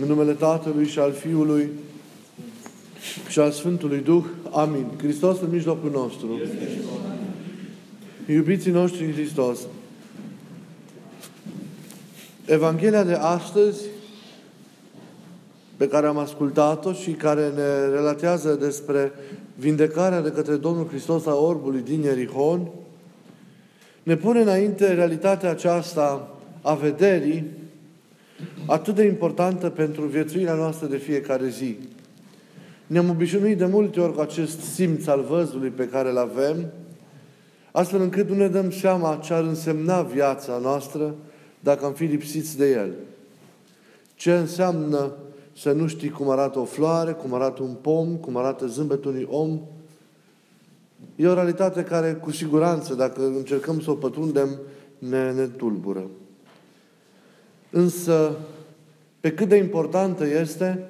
În 0.00 0.06
numele 0.06 0.32
Tatălui 0.32 0.86
și 0.86 0.98
al 0.98 1.12
Fiului 1.12 1.68
și 3.28 3.38
al 3.38 3.50
Sfântului 3.50 3.98
Duh. 3.98 4.24
Amin. 4.50 4.86
Hristos 4.96 5.40
în 5.40 5.50
mijlocul 5.50 5.90
nostru. 5.90 6.40
Iubiții 8.28 8.70
noștri 8.70 9.04
în 9.04 9.12
Hristos. 9.12 9.58
Evanghelia 12.44 13.04
de 13.04 13.12
astăzi 13.12 13.82
pe 15.76 15.88
care 15.88 16.06
am 16.06 16.18
ascultat-o 16.18 16.92
și 16.92 17.10
care 17.10 17.50
ne 17.54 17.94
relatează 17.94 18.54
despre 18.54 19.12
vindecarea 19.54 20.20
de 20.20 20.30
către 20.30 20.56
Domnul 20.56 20.88
Hristos 20.88 21.26
a 21.26 21.34
orbului 21.34 21.80
din 21.80 22.02
Ierihon, 22.02 22.68
ne 24.02 24.16
pune 24.16 24.40
înainte 24.40 24.92
realitatea 24.92 25.50
aceasta 25.50 26.34
a 26.62 26.74
vederii 26.74 27.44
atât 28.66 28.94
de 28.94 29.04
importantă 29.04 29.70
pentru 29.70 30.02
viețuirea 30.02 30.54
noastră 30.54 30.86
de 30.86 30.96
fiecare 30.96 31.48
zi. 31.48 31.76
Ne-am 32.86 33.10
obișnuit 33.10 33.58
de 33.58 33.66
multe 33.66 34.00
ori 34.00 34.14
cu 34.14 34.20
acest 34.20 34.60
simț 34.60 35.06
al 35.06 35.24
văzului 35.28 35.68
pe 35.68 35.88
care 35.88 36.10
îl 36.10 36.18
avem, 36.18 36.72
astfel 37.72 38.00
încât 38.00 38.28
nu 38.28 38.34
ne 38.34 38.48
dăm 38.48 38.70
seama 38.70 39.16
ce 39.16 39.34
ar 39.34 39.42
însemna 39.42 40.02
viața 40.02 40.58
noastră 40.58 41.14
dacă 41.60 41.84
am 41.84 41.92
fi 41.92 42.04
lipsiți 42.04 42.56
de 42.56 42.70
el. 42.70 42.92
Ce 44.14 44.32
înseamnă 44.32 45.12
să 45.56 45.72
nu 45.72 45.86
știi 45.86 46.10
cum 46.10 46.30
arată 46.30 46.58
o 46.58 46.64
floare, 46.64 47.12
cum 47.12 47.34
arată 47.34 47.62
un 47.62 47.74
pom, 47.80 48.16
cum 48.16 48.36
arată 48.36 48.66
zâmbetul 48.66 49.10
unui 49.10 49.26
om. 49.30 49.60
E 51.16 51.26
o 51.26 51.34
realitate 51.34 51.82
care, 51.82 52.12
cu 52.12 52.30
siguranță, 52.30 52.94
dacă 52.94 53.26
încercăm 53.26 53.80
să 53.80 53.90
o 53.90 53.94
pătrundem, 53.94 54.48
ne, 54.98 55.32
ne 55.32 55.46
tulbură. 55.46 56.06
Însă, 57.74 58.36
pe 59.20 59.32
cât 59.32 59.48
de 59.48 59.56
importantă 59.56 60.26
este 60.26 60.84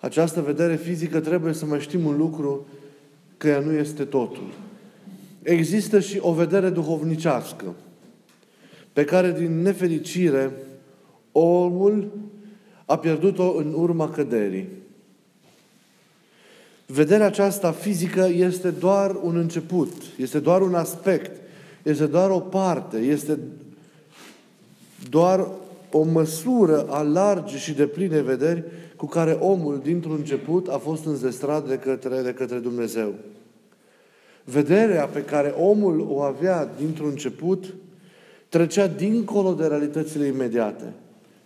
această 0.00 0.40
vedere 0.40 0.76
fizică, 0.76 1.20
trebuie 1.20 1.52
să 1.52 1.66
mai 1.66 1.80
știm 1.80 2.04
un 2.04 2.16
lucru, 2.16 2.66
că 3.36 3.48
ea 3.48 3.60
nu 3.60 3.72
este 3.72 4.04
totul. 4.04 4.46
Există 5.42 6.00
și 6.00 6.18
o 6.20 6.32
vedere 6.32 6.70
duhovnicească, 6.70 7.74
pe 8.92 9.04
care, 9.04 9.32
din 9.32 9.62
nefericire, 9.62 10.52
omul 11.32 12.10
a 12.84 12.98
pierdut-o 12.98 13.54
în 13.56 13.72
urma 13.76 14.10
căderii. 14.10 14.68
Vederea 16.86 17.26
aceasta 17.26 17.72
fizică 17.72 18.28
este 18.32 18.70
doar 18.70 19.16
un 19.22 19.36
început, 19.36 19.92
este 20.18 20.38
doar 20.38 20.62
un 20.62 20.74
aspect, 20.74 21.40
este 21.82 22.06
doar 22.06 22.30
o 22.30 22.40
parte, 22.40 22.96
este 22.96 23.38
doar 25.08 25.48
o 25.96 26.02
măsură 26.02 26.86
a 26.88 27.02
largi 27.02 27.56
și 27.56 27.72
de 27.72 27.86
pline 27.86 28.20
vederi 28.20 28.64
cu 28.96 29.06
care 29.06 29.32
omul, 29.32 29.80
dintr-un 29.82 30.16
început, 30.18 30.68
a 30.68 30.78
fost 30.78 31.04
înzestrat 31.06 31.68
de 31.68 31.76
către, 31.76 32.22
de 32.22 32.32
către 32.32 32.58
Dumnezeu. 32.58 33.14
Vederea 34.44 35.06
pe 35.06 35.24
care 35.24 35.48
omul 35.48 36.06
o 36.10 36.20
avea 36.20 36.70
dintr-un 36.78 37.08
început 37.08 37.74
trecea 38.48 38.86
dincolo 38.86 39.52
de 39.52 39.66
realitățile 39.66 40.26
imediate. 40.26 40.92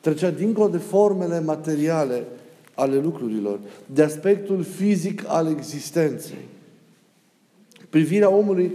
Trecea 0.01 0.31
dincolo 0.31 0.69
de 0.69 0.79
formele 0.79 1.41
materiale 1.41 2.25
ale 2.75 2.99
lucrurilor, 2.99 3.59
de 3.87 4.03
aspectul 4.03 4.63
fizic 4.63 5.25
al 5.27 5.47
existenței. 5.47 6.49
Privirea 7.91 8.31
omului 8.31 8.73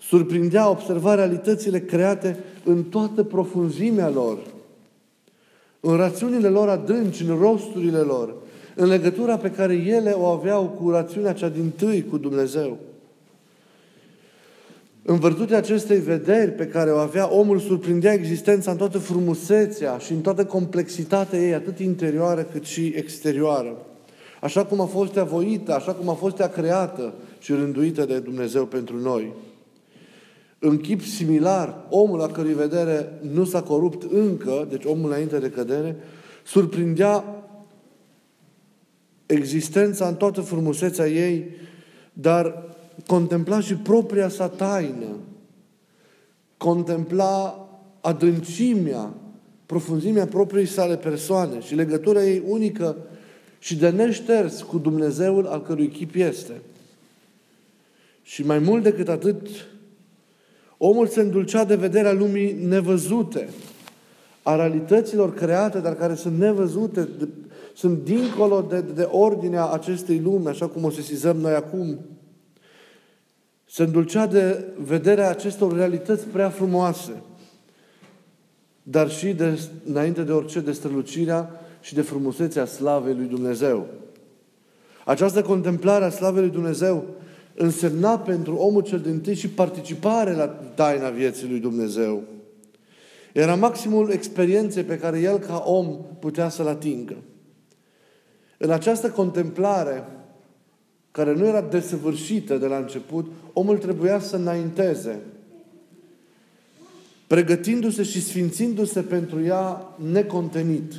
surprindea 0.00 0.70
observa 0.70 1.14
realitățile 1.14 1.80
create 1.80 2.38
în 2.64 2.84
toată 2.84 3.22
profunzimea 3.22 4.08
lor, 4.08 4.38
în 5.86 5.96
rațiunile 5.96 6.48
lor 6.48 6.68
adânci, 6.68 7.22
în 7.22 7.38
rosturile 7.38 7.98
lor, 7.98 8.34
în 8.74 8.88
legătura 8.88 9.36
pe 9.36 9.50
care 9.50 9.74
ele 9.74 10.10
o 10.10 10.24
aveau 10.24 10.64
cu 10.64 10.90
rațiunea 10.90 11.32
cea 11.32 11.48
din 11.48 11.72
tâi 11.76 12.04
cu 12.10 12.18
Dumnezeu. 12.18 12.78
În 15.02 15.18
virtutea 15.18 15.56
acestei 15.56 15.98
vederi 15.98 16.50
pe 16.50 16.66
care 16.66 16.90
o 16.90 16.96
avea, 16.96 17.32
omul 17.32 17.58
surprindea 17.58 18.12
existența 18.12 18.70
în 18.70 18.76
toată 18.76 18.98
frumusețea 18.98 19.98
și 19.98 20.12
în 20.12 20.20
toată 20.20 20.44
complexitatea 20.44 21.38
ei, 21.38 21.54
atât 21.54 21.78
interioară 21.78 22.42
cât 22.42 22.64
și 22.64 22.92
exterioară. 22.96 23.76
Așa 24.40 24.64
cum 24.64 24.80
a 24.80 24.86
fost 24.86 25.16
ea 25.16 25.24
voită, 25.24 25.74
așa 25.74 25.92
cum 25.92 26.08
a 26.08 26.14
fost 26.14 26.38
ea 26.38 26.48
creată 26.48 27.14
și 27.38 27.52
rânduită 27.52 28.04
de 28.04 28.18
Dumnezeu 28.18 28.64
pentru 28.64 29.00
noi. 29.00 29.32
În 30.58 30.78
chip 30.78 31.02
similar, 31.02 31.86
omul 31.88 32.18
la 32.18 32.26
cărui 32.26 32.54
vedere 32.54 33.18
nu 33.32 33.44
s-a 33.44 33.62
corupt 33.62 34.12
încă, 34.12 34.66
deci 34.70 34.84
omul 34.84 35.10
înainte 35.10 35.38
de 35.38 35.50
cădere, 35.50 35.96
surprindea 36.44 37.24
existența 39.26 40.08
în 40.08 40.14
toată 40.14 40.40
frumusețea 40.40 41.08
ei, 41.08 41.50
dar 42.12 42.74
contempla 43.06 43.60
și 43.60 43.74
propria 43.74 44.28
sa 44.28 44.48
taină, 44.48 45.16
contempla 46.56 47.68
adâncimea, 48.00 49.14
profunzimea 49.66 50.26
propriei 50.26 50.66
sale 50.66 50.96
persoane 50.96 51.60
și 51.60 51.74
legătura 51.74 52.24
ei 52.24 52.42
unică 52.46 52.96
și 53.58 53.76
de 53.76 53.90
neșters 53.90 54.62
cu 54.62 54.78
Dumnezeul 54.78 55.46
al 55.46 55.62
cărui 55.62 55.88
chip 55.88 56.14
este. 56.14 56.52
Și 58.22 58.46
mai 58.46 58.58
mult 58.58 58.82
decât 58.82 59.08
atât, 59.08 59.48
omul 60.78 61.06
se 61.06 61.20
îndulcea 61.20 61.64
de 61.64 61.74
vederea 61.74 62.12
lumii 62.12 62.52
nevăzute, 62.52 63.48
a 64.42 64.56
realităților 64.56 65.34
create, 65.34 65.78
dar 65.78 65.94
care 65.94 66.14
sunt 66.14 66.38
nevăzute, 66.38 67.08
de, 67.18 67.28
sunt 67.74 68.04
dincolo 68.04 68.66
de, 68.68 68.80
de 68.80 69.02
ordinea 69.02 69.66
acestei 69.66 70.20
lume, 70.20 70.50
așa 70.50 70.66
cum 70.66 70.84
o 70.84 70.90
sesizăm 70.90 71.36
noi 71.36 71.52
acum. 71.52 71.98
Se 73.64 73.82
îndulcea 73.82 74.26
de 74.26 74.64
vederea 74.78 75.30
acestor 75.30 75.76
realități 75.76 76.26
prea 76.26 76.48
frumoase, 76.48 77.22
dar 78.82 79.10
și 79.10 79.32
de, 79.32 79.58
înainte 79.84 80.22
de 80.22 80.32
orice 80.32 80.60
de 80.60 80.72
strălucirea 80.72 81.50
și 81.80 81.94
de 81.94 82.02
frumusețea 82.02 82.64
slavei 82.64 83.14
lui 83.14 83.26
Dumnezeu. 83.26 83.86
Această 85.04 85.42
contemplare 85.42 86.04
a 86.04 86.10
slavei 86.10 86.42
lui 86.42 86.50
Dumnezeu 86.50 87.04
însemna 87.56 88.18
pentru 88.18 88.54
omul 88.54 88.82
cel 88.82 89.00
din 89.00 89.20
tâi 89.20 89.34
și 89.34 89.48
participare 89.48 90.32
la 90.32 90.46
taina 90.46 91.08
vieții 91.08 91.48
lui 91.48 91.58
Dumnezeu. 91.58 92.22
Era 93.32 93.54
maximul 93.54 94.10
experienței 94.10 94.82
pe 94.82 94.98
care 94.98 95.20
el 95.20 95.38
ca 95.38 95.62
om 95.66 95.98
putea 96.20 96.48
să-l 96.48 96.66
atingă. 96.66 97.16
În 98.58 98.70
această 98.70 99.10
contemplare 99.10 100.04
care 101.10 101.34
nu 101.34 101.46
era 101.46 101.60
desăvârșită 101.60 102.56
de 102.56 102.66
la 102.66 102.76
început, 102.76 103.26
omul 103.52 103.78
trebuia 103.78 104.20
să 104.20 104.36
înainteze, 104.36 105.18
pregătindu-se 107.26 108.02
și 108.02 108.22
sfințindu-se 108.22 109.00
pentru 109.00 109.44
ea 109.44 109.94
necontenit. 110.12 110.92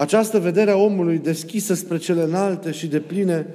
Această 0.00 0.38
vedere 0.38 0.70
a 0.70 0.76
omului 0.76 1.18
deschisă 1.18 1.74
spre 1.74 1.96
cele 1.96 2.22
înalte 2.22 2.70
și 2.70 2.86
de 2.86 3.00
pline 3.00 3.46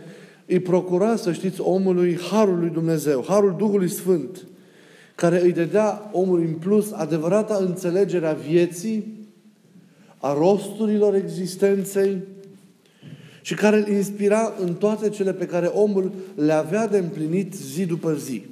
îi 0.45 0.59
procura, 0.59 1.15
să 1.15 1.31
știți, 1.31 1.61
omului 1.61 2.19
Harul 2.31 2.59
lui 2.59 2.69
Dumnezeu, 2.69 3.25
Harul 3.27 3.55
Duhului 3.57 3.89
Sfânt, 3.89 4.47
care 5.15 5.41
îi 5.41 5.51
dădea 5.51 6.09
omului 6.11 6.45
în 6.45 6.53
plus 6.53 6.91
adevărata 6.91 7.55
înțelegere 7.55 8.27
a 8.27 8.33
vieții, 8.33 9.27
a 10.17 10.33
rosturilor 10.33 11.15
existenței, 11.15 12.17
și 13.41 13.53
care 13.53 13.77
îl 13.77 13.87
inspira 13.87 14.53
în 14.59 14.73
toate 14.73 15.09
cele 15.09 15.33
pe 15.33 15.45
care 15.45 15.65
omul 15.65 16.11
le 16.35 16.53
avea 16.53 16.87
de 16.87 16.97
împlinit 16.97 17.53
zi 17.53 17.85
după 17.85 18.13
zi. 18.13 18.45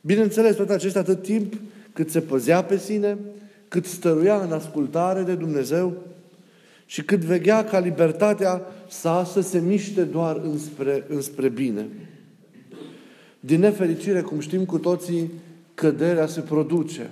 Bineînțeles, 0.00 0.56
toate 0.56 0.72
acestea 0.72 1.00
atât 1.00 1.22
timp 1.22 1.54
cât 1.92 2.10
se 2.10 2.20
păzea 2.20 2.62
pe 2.62 2.78
sine, 2.78 3.18
cât 3.68 3.86
stăruia 3.86 4.40
în 4.40 4.52
ascultare 4.52 5.22
de 5.22 5.34
Dumnezeu 5.34 5.96
și 6.90 7.02
cât 7.02 7.20
veghea 7.20 7.64
ca 7.64 7.78
libertatea 7.78 8.62
sa 8.88 9.24
să 9.24 9.40
se 9.40 9.58
miște 9.58 10.02
doar 10.02 10.40
înspre, 10.44 11.04
înspre 11.08 11.48
bine. 11.48 11.88
Din 13.40 13.60
nefericire, 13.60 14.20
cum 14.20 14.40
știm 14.40 14.64
cu 14.64 14.78
toții, 14.78 15.30
căderea 15.74 16.26
se 16.26 16.40
produce. 16.40 17.10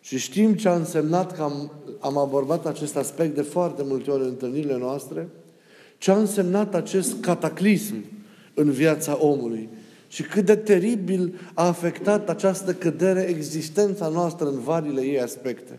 Și 0.00 0.18
știm 0.18 0.54
ce 0.54 0.68
a 0.68 0.74
însemnat 0.74 1.36
că 1.36 1.42
am, 1.42 1.72
am 2.00 2.18
abordat 2.18 2.66
acest 2.66 2.96
aspect 2.96 3.34
de 3.34 3.42
foarte 3.42 3.82
multe 3.84 4.10
ori 4.10 4.22
în 4.22 4.28
întâlnirile 4.28 4.78
noastre, 4.78 5.28
ce 5.98 6.10
a 6.10 6.16
însemnat 6.16 6.74
acest 6.74 7.20
cataclism 7.20 7.94
în 8.54 8.70
viața 8.70 9.18
omului 9.20 9.68
și 10.08 10.22
cât 10.22 10.44
de 10.44 10.56
teribil 10.56 11.34
a 11.54 11.66
afectat 11.66 12.28
această 12.28 12.74
cădere 12.74 13.20
existența 13.28 14.08
noastră 14.08 14.46
în 14.46 14.58
varile 14.58 15.00
ei 15.00 15.20
aspecte. 15.20 15.78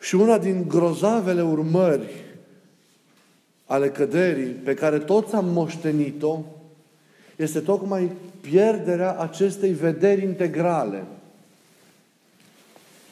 Și 0.00 0.14
una 0.14 0.38
din 0.38 0.64
grozavele 0.68 1.42
urmări 1.42 2.08
ale 3.66 3.88
căderii 3.88 4.46
pe 4.46 4.74
care 4.74 4.98
toți 4.98 5.34
am 5.34 5.44
moștenit-o 5.44 6.38
este 7.36 7.60
tocmai 7.60 8.10
pierderea 8.40 9.18
acestei 9.18 9.72
vederi 9.72 10.22
integrale– 10.22 11.04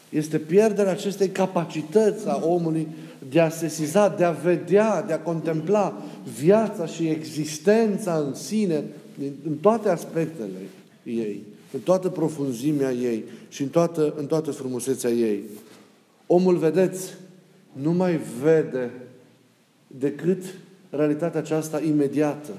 Este 0.08 0.38
pierderea 0.38 0.92
acestei 0.92 1.28
capacități 1.28 2.28
a 2.28 2.40
omului 2.44 2.88
de 3.30 3.40
a 3.40 3.48
sesiza, 3.48 4.08
de 4.08 4.24
a 4.24 4.30
vedea, 4.30 5.02
de 5.02 5.12
a 5.12 5.20
contempla 5.20 6.02
viața 6.38 6.86
și 6.86 7.08
existența 7.08 8.14
în 8.14 8.34
sine, 8.34 8.84
în 9.46 9.54
toate 9.60 9.88
aspectele 9.88 10.58
ei, 11.02 11.42
în 11.72 11.80
toată 11.80 12.08
profunzimea 12.08 12.92
ei 12.92 13.24
și 13.48 13.62
în 13.62 13.68
toată, 13.68 14.14
în 14.16 14.26
toată 14.26 14.50
frumusețea 14.50 15.10
ei. 15.10 15.42
Omul, 16.30 16.56
vedeți, 16.56 17.14
nu 17.72 17.92
mai 17.92 18.20
vede 18.42 18.90
decât 19.86 20.44
realitatea 20.90 21.40
aceasta 21.40 21.80
imediată, 21.80 22.50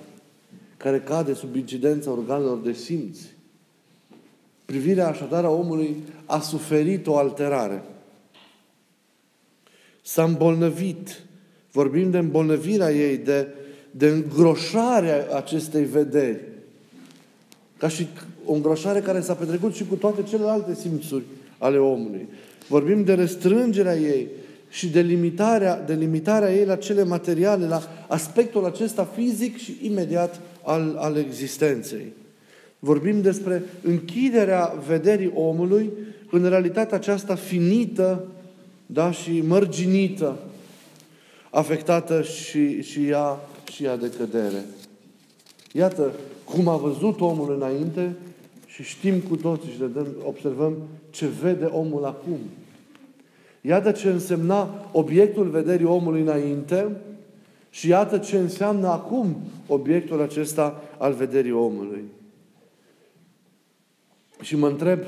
care 0.77 0.99
cade 0.99 1.33
sub 1.33 1.55
incidența 1.55 2.11
organelor 2.11 2.57
de 2.57 2.73
simți. 2.73 3.27
Privirea 4.65 5.07
așadar 5.07 5.43
a 5.43 5.49
omului 5.49 5.95
a 6.25 6.39
suferit 6.39 7.07
o 7.07 7.17
alterare. 7.17 7.83
S-a 10.01 10.23
îmbolnăvit. 10.23 11.23
Vorbim 11.71 12.11
de 12.11 12.17
îmbolnăvirea 12.17 12.91
ei, 12.91 13.17
de, 13.17 13.47
de 13.91 14.07
îngroșarea 14.07 15.35
acestei 15.35 15.83
vederi. 15.83 16.39
Ca 17.77 17.87
și 17.87 18.07
o 18.45 18.53
îngroșare 18.53 18.99
care 18.99 19.21
s-a 19.21 19.33
petrecut 19.33 19.73
și 19.73 19.85
cu 19.85 19.95
toate 19.95 20.23
celelalte 20.23 20.75
simțuri 20.75 21.23
ale 21.57 21.77
omului. 21.77 22.27
Vorbim 22.69 23.03
de 23.03 23.13
restrângerea 23.13 23.95
ei 23.95 24.27
și 24.69 24.87
de 24.87 25.01
limitarea, 25.01 25.81
de 25.81 25.93
limitarea 25.93 26.53
ei 26.55 26.65
la 26.65 26.75
cele 26.75 27.03
materiale, 27.03 27.67
la 27.67 27.81
aspectul 28.07 28.65
acesta 28.65 29.09
fizic 29.15 29.57
și 29.57 29.77
imediat 29.81 30.39
al, 30.63 30.95
al 30.97 31.17
existenței. 31.17 32.13
Vorbim 32.79 33.21
despre 33.21 33.63
închiderea 33.81 34.73
vederii 34.87 35.31
omului 35.35 35.89
în 36.31 36.49
realitatea 36.49 36.97
aceasta 36.97 37.35
finită 37.35 38.27
da, 38.85 39.11
și 39.11 39.41
mărginită, 39.47 40.37
afectată 41.49 42.21
și, 42.21 42.81
și, 42.81 43.07
ea, 43.07 43.39
și 43.71 43.83
ea 43.83 43.97
de 43.97 44.11
cădere. 44.17 44.65
Iată 45.71 46.11
cum 46.43 46.67
a 46.67 46.75
văzut 46.75 47.21
omul 47.21 47.55
înainte 47.55 48.15
și 48.79 48.89
știm 48.89 49.19
cu 49.19 49.35
toții 49.35 49.71
și 49.71 49.77
dăm, 49.77 50.07
observăm 50.25 50.77
ce 51.09 51.27
vede 51.41 51.65
omul 51.65 52.05
acum. 52.05 52.37
Iată 53.61 53.91
ce 53.91 54.09
însemna 54.09 54.89
obiectul 54.91 55.47
vederii 55.47 55.85
omului 55.85 56.21
înainte 56.21 56.95
și 57.69 57.87
iată 57.87 58.17
ce 58.17 58.37
înseamnă 58.37 58.87
acum 58.87 59.35
obiectul 59.67 60.21
acesta 60.21 60.81
al 60.97 61.13
vederii 61.13 61.51
omului. 61.51 62.03
Și 64.41 64.55
mă 64.55 64.67
întreb 64.67 64.99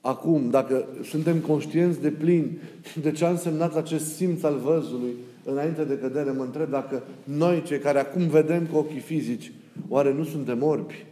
acum, 0.00 0.50
dacă 0.50 0.86
suntem 1.02 1.38
conștienți 1.38 2.00
de 2.00 2.10
plin 2.10 2.58
de 3.00 3.12
ce 3.12 3.24
a 3.24 3.30
însemnat 3.30 3.76
acest 3.76 4.14
simț 4.14 4.42
al 4.42 4.58
văzului 4.58 5.12
înainte 5.44 5.84
de 5.84 5.98
cădere, 5.98 6.30
mă 6.30 6.42
întreb 6.42 6.70
dacă 6.70 7.02
noi, 7.24 7.62
cei 7.62 7.78
care 7.78 7.98
acum 7.98 8.28
vedem 8.28 8.66
cu 8.66 8.76
ochii 8.76 9.00
fizici, 9.00 9.52
oare 9.88 10.12
nu 10.12 10.24
suntem 10.24 10.62
orbi? 10.62 11.04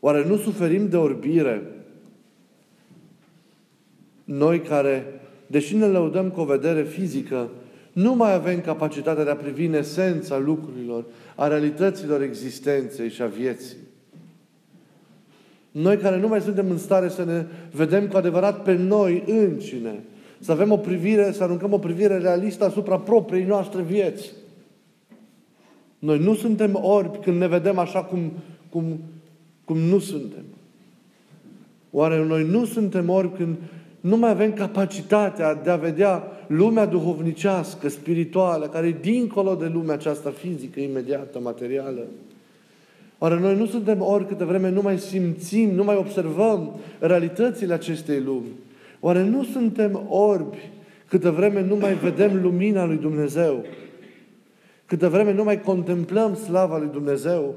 Oare 0.00 0.24
nu 0.24 0.36
suferim 0.36 0.88
de 0.88 0.96
orbire? 0.96 1.62
Noi 4.24 4.60
care, 4.60 5.20
deși 5.46 5.76
ne 5.76 5.86
lăudăm 5.86 6.30
cu 6.30 6.40
o 6.40 6.44
vedere 6.44 6.82
fizică, 6.82 7.48
nu 7.92 8.14
mai 8.14 8.34
avem 8.34 8.60
capacitatea 8.60 9.24
de 9.24 9.30
a 9.30 9.36
privi 9.36 9.64
în 9.64 9.74
esența 9.74 10.38
lucrurilor, 10.38 11.04
a 11.34 11.46
realităților 11.46 12.22
existenței 12.22 13.10
și 13.10 13.22
a 13.22 13.26
vieții. 13.26 13.76
Noi 15.70 15.96
care 15.96 16.18
nu 16.18 16.28
mai 16.28 16.40
suntem 16.40 16.70
în 16.70 16.78
stare 16.78 17.08
să 17.08 17.24
ne 17.24 17.46
vedem 17.72 18.08
cu 18.08 18.16
adevărat 18.16 18.62
pe 18.62 18.74
noi 18.74 19.24
încine, 19.26 20.04
să 20.38 20.52
avem 20.52 20.72
o 20.72 20.76
privire, 20.76 21.32
să 21.32 21.42
aruncăm 21.42 21.72
o 21.72 21.78
privire 21.78 22.18
realistă 22.18 22.64
asupra 22.64 22.98
propriei 22.98 23.44
noastre 23.44 23.82
vieți. 23.82 24.32
Noi 25.98 26.18
nu 26.18 26.34
suntem 26.34 26.78
orbi 26.82 27.18
când 27.18 27.38
ne 27.38 27.46
vedem 27.46 27.78
așa 27.78 28.02
cum, 28.02 28.32
cum, 28.70 29.00
cum 29.68 29.78
nu 29.78 29.98
suntem. 29.98 30.44
Oare 31.90 32.24
noi 32.24 32.44
nu 32.44 32.64
suntem 32.64 33.08
orbi 33.08 33.36
când 33.36 33.56
nu 34.00 34.16
mai 34.16 34.30
avem 34.30 34.52
capacitatea 34.52 35.54
de 35.54 35.70
a 35.70 35.76
vedea 35.76 36.22
lumea 36.46 36.86
duhovnicească, 36.86 37.88
spirituală, 37.88 38.66
care 38.66 38.86
e 38.86 38.96
dincolo 39.00 39.54
de 39.54 39.66
lumea 39.66 39.94
aceasta 39.94 40.30
fizică, 40.30 40.80
imediată, 40.80 41.38
materială? 41.40 42.06
Oare 43.18 43.40
noi 43.40 43.56
nu 43.56 43.66
suntem 43.66 44.02
ori 44.02 44.26
câte 44.26 44.44
vreme 44.44 44.70
nu 44.70 44.82
mai 44.82 44.98
simțim, 44.98 45.70
nu 45.70 45.84
mai 45.84 45.96
observăm 45.96 46.74
realitățile 46.98 47.74
acestei 47.74 48.20
lumi? 48.20 48.52
Oare 49.00 49.22
nu 49.22 49.44
suntem 49.44 50.06
orbi 50.08 50.70
câte 51.08 51.28
vreme 51.28 51.62
nu 51.62 51.76
mai 51.76 51.94
vedem 51.94 52.42
lumina 52.42 52.84
lui 52.84 52.96
Dumnezeu? 52.96 53.64
Câte 54.86 55.06
vreme 55.06 55.32
nu 55.32 55.44
mai 55.44 55.60
contemplăm 55.60 56.34
slava 56.34 56.78
lui 56.78 56.88
Dumnezeu? 56.92 57.54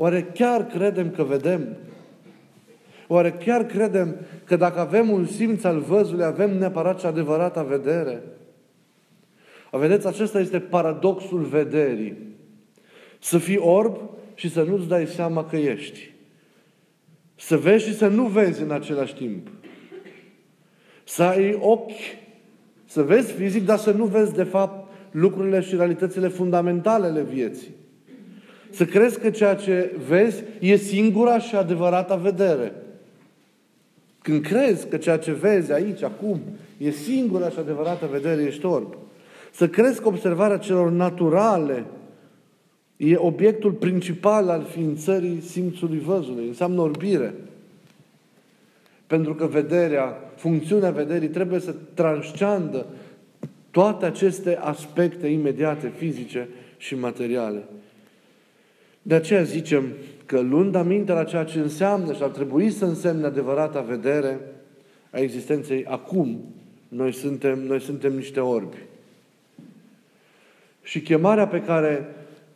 Oare 0.00 0.22
chiar 0.22 0.66
credem 0.66 1.10
că 1.10 1.22
vedem? 1.22 1.76
Oare 3.08 3.32
chiar 3.32 3.64
credem 3.66 4.16
că 4.44 4.56
dacă 4.56 4.80
avem 4.80 5.10
un 5.10 5.26
simț 5.26 5.64
al 5.64 5.78
văzului, 5.78 6.24
avem 6.24 6.58
neapărat 6.58 7.00
și 7.00 7.06
adevărata 7.06 7.62
vedere? 7.62 8.22
Vedeți, 9.70 10.06
acesta 10.06 10.40
este 10.40 10.60
paradoxul 10.60 11.40
vederii. 11.40 12.36
Să 13.18 13.38
fii 13.38 13.56
orb 13.56 13.98
și 14.34 14.50
să 14.50 14.62
nu-ți 14.62 14.88
dai 14.88 15.06
seama 15.06 15.44
că 15.44 15.56
ești. 15.56 16.12
Să 17.36 17.56
vezi 17.56 17.86
și 17.86 17.96
să 17.96 18.06
nu 18.08 18.26
vezi 18.26 18.62
în 18.62 18.70
același 18.70 19.14
timp. 19.14 19.48
Să 21.04 21.22
ai 21.22 21.58
ochi, 21.60 22.00
să 22.84 23.02
vezi 23.02 23.32
fizic, 23.32 23.64
dar 23.64 23.78
să 23.78 23.90
nu 23.90 24.04
vezi 24.04 24.34
de 24.34 24.44
fapt 24.44 24.88
lucrurile 25.10 25.60
și 25.60 25.76
realitățile 25.76 26.28
fundamentale 26.28 27.06
ale 27.06 27.22
vieții. 27.22 27.78
Să 28.70 28.84
crezi 28.84 29.20
că 29.20 29.30
ceea 29.30 29.54
ce 29.54 29.94
vezi 30.08 30.42
e 30.60 30.76
singura 30.76 31.38
și 31.38 31.56
adevărata 31.56 32.16
vedere. 32.16 32.72
Când 34.22 34.42
crezi 34.42 34.88
că 34.88 34.96
ceea 34.96 35.18
ce 35.18 35.32
vezi 35.32 35.72
aici, 35.72 36.02
acum, 36.02 36.40
e 36.78 36.90
singura 36.90 37.48
și 37.48 37.58
adevărată 37.58 38.08
vedere, 38.10 38.42
ești 38.42 38.66
orb. 38.66 38.96
Să 39.52 39.68
crezi 39.68 40.00
că 40.00 40.08
observarea 40.08 40.56
celor 40.56 40.90
naturale 40.90 41.84
e 42.96 43.16
obiectul 43.16 43.72
principal 43.72 44.48
al 44.48 44.64
ființării 44.64 45.40
simțului 45.40 45.98
văzului. 45.98 46.46
Înseamnă 46.46 46.80
orbire. 46.80 47.34
Pentru 49.06 49.34
că 49.34 49.46
vederea, 49.46 50.16
funcțiunea 50.36 50.90
vederii 50.90 51.28
trebuie 51.28 51.60
să 51.60 51.74
transceandă 51.94 52.86
toate 53.70 54.04
aceste 54.04 54.56
aspecte 54.56 55.26
imediate, 55.26 55.92
fizice 55.96 56.48
și 56.76 56.94
materiale. 56.94 57.62
De 59.02 59.14
aceea 59.14 59.42
zicem 59.42 59.84
că 60.26 60.40
luând 60.40 60.74
aminte 60.74 61.12
la 61.12 61.24
ceea 61.24 61.44
ce 61.44 61.58
înseamnă 61.58 62.12
și 62.12 62.22
ar 62.22 62.28
trebui 62.28 62.70
să 62.70 62.84
însemne 62.84 63.26
adevărata 63.26 63.80
vedere 63.80 64.40
a 65.10 65.18
existenței 65.18 65.84
acum, 65.84 66.40
noi 66.88 67.12
suntem, 67.12 67.66
noi 67.66 67.80
suntem 67.80 68.12
niște 68.12 68.40
orbi. 68.40 68.76
Și 70.82 71.00
chemarea 71.00 71.46
pe 71.46 71.62
care 71.62 72.08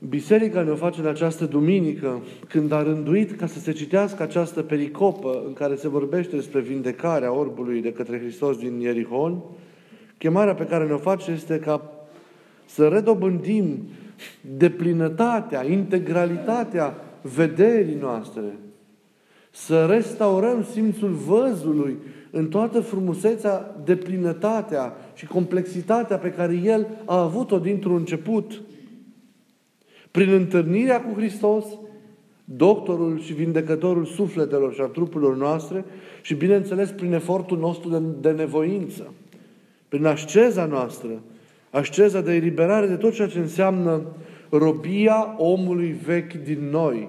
Biserica 0.09 0.63
ne-o 0.63 0.75
face 0.75 1.01
în 1.01 1.07
această 1.07 1.45
duminică, 1.45 2.23
când 2.49 2.73
a 2.73 2.83
rânduit 2.83 3.37
ca 3.37 3.47
să 3.47 3.59
se 3.59 3.73
citească 3.73 4.23
această 4.23 4.63
pericopă 4.63 5.43
în 5.47 5.53
care 5.53 5.75
se 5.75 5.89
vorbește 5.89 6.37
despre 6.37 6.61
vindecarea 6.61 7.33
orbului 7.33 7.81
de 7.81 7.93
către 7.93 8.19
Hristos 8.19 8.57
din 8.57 8.81
Ierihon, 8.81 9.43
chemarea 10.19 10.55
pe 10.55 10.67
care 10.67 10.87
ne-o 10.87 10.97
face 10.99 11.31
este 11.31 11.59
ca 11.59 11.93
să 12.67 12.89
redobândim 12.89 13.79
deplinătatea, 14.57 15.64
integralitatea 15.64 16.95
vederii 17.23 17.99
noastre, 18.00 18.59
să 19.50 19.87
restaurăm 19.87 20.64
simțul 20.73 21.11
văzului 21.11 21.97
în 22.31 22.49
toată 22.49 22.81
frumusețea, 22.81 23.76
deplinătatea 23.85 24.93
și 25.14 25.26
complexitatea 25.26 26.16
pe 26.16 26.31
care 26.31 26.61
El 26.64 26.87
a 27.04 27.21
avut-o 27.21 27.59
dintr-un 27.59 27.95
început– 27.95 28.52
prin 30.14 30.33
întâlnirea 30.33 31.02
cu 31.02 31.14
Hristos, 31.14 31.64
doctorul 32.45 33.21
și 33.21 33.33
vindecătorul 33.33 34.04
sufletelor 34.04 34.75
și 34.75 34.81
a 34.81 34.85
trupurilor 34.85 35.37
noastre 35.37 35.85
și, 36.23 36.35
bineînțeles, 36.35 36.90
prin 36.90 37.12
efortul 37.12 37.59
nostru 37.59 37.88
de, 37.88 37.99
de 38.21 38.31
nevoință, 38.31 39.12
prin 39.88 40.04
asceza 40.04 40.64
noastră, 40.64 41.23
asceza 41.75 42.21
de 42.21 42.35
eliberare 42.35 42.87
de 42.87 42.97
tot 42.97 43.12
ceea 43.12 43.28
ce 43.28 43.38
înseamnă 43.38 44.02
robia 44.50 45.35
omului 45.38 45.93
vechi 46.04 46.45
din 46.45 46.69
noi. 46.71 47.09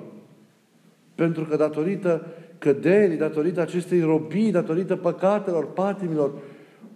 Pentru 1.16 1.46
că 1.46 1.56
datorită 1.56 2.26
căderii, 2.58 3.18
datorită 3.18 3.62
acestei 3.62 4.02
robii, 4.02 4.52
datorită 4.52 4.96
păcatelor, 4.96 5.74
patimilor, 5.74 6.32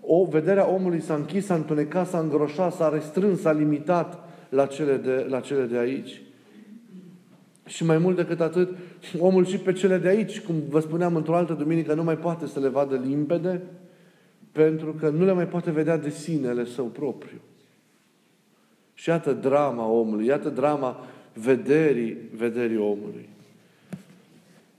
o 0.02 0.26
vederea 0.26 0.70
omului 0.70 1.02
s-a 1.02 1.14
închis, 1.14 1.46
s-a 1.46 1.54
întunecat, 1.54 2.08
s-a 2.08 2.20
îngroșat, 2.20 2.74
s-a 2.74 2.90
restrâns, 2.90 3.40
s-a 3.40 3.52
limitat 3.52 4.30
la 4.50 4.66
cele 4.66 4.96
de, 4.96 5.26
la 5.30 5.40
cele 5.40 5.64
de 5.64 5.78
aici. 5.78 6.22
Și 7.66 7.86
mai 7.86 7.98
mult 7.98 8.16
decât 8.16 8.42
atât, 8.42 8.70
omul 9.20 9.46
și 9.46 9.58
pe 9.58 9.72
cele 9.72 9.98
de 9.98 10.08
aici, 10.08 10.40
cum 10.40 10.56
vă 10.70 10.80
spuneam 10.80 11.16
într-o 11.16 11.36
altă 11.36 11.54
duminică, 11.54 11.94
nu 11.94 12.04
mai 12.04 12.18
poate 12.18 12.48
să 12.48 12.60
le 12.60 12.68
vadă 12.68 13.02
limpede, 13.06 13.62
pentru 14.52 14.94
că 14.94 15.10
nu 15.10 15.26
le 15.26 15.34
mai 15.34 15.48
poate 15.48 15.72
vedea 15.72 15.98
de 15.98 16.10
sinele 16.10 16.66
său 16.66 16.86
propriu. 16.86 17.40
Și 19.00 19.10
iată 19.10 19.32
drama 19.34 19.88
omului, 19.88 20.26
iată 20.26 20.50
drama 20.50 21.06
vederii, 21.34 22.18
vederii 22.38 22.78
omului. 22.78 23.30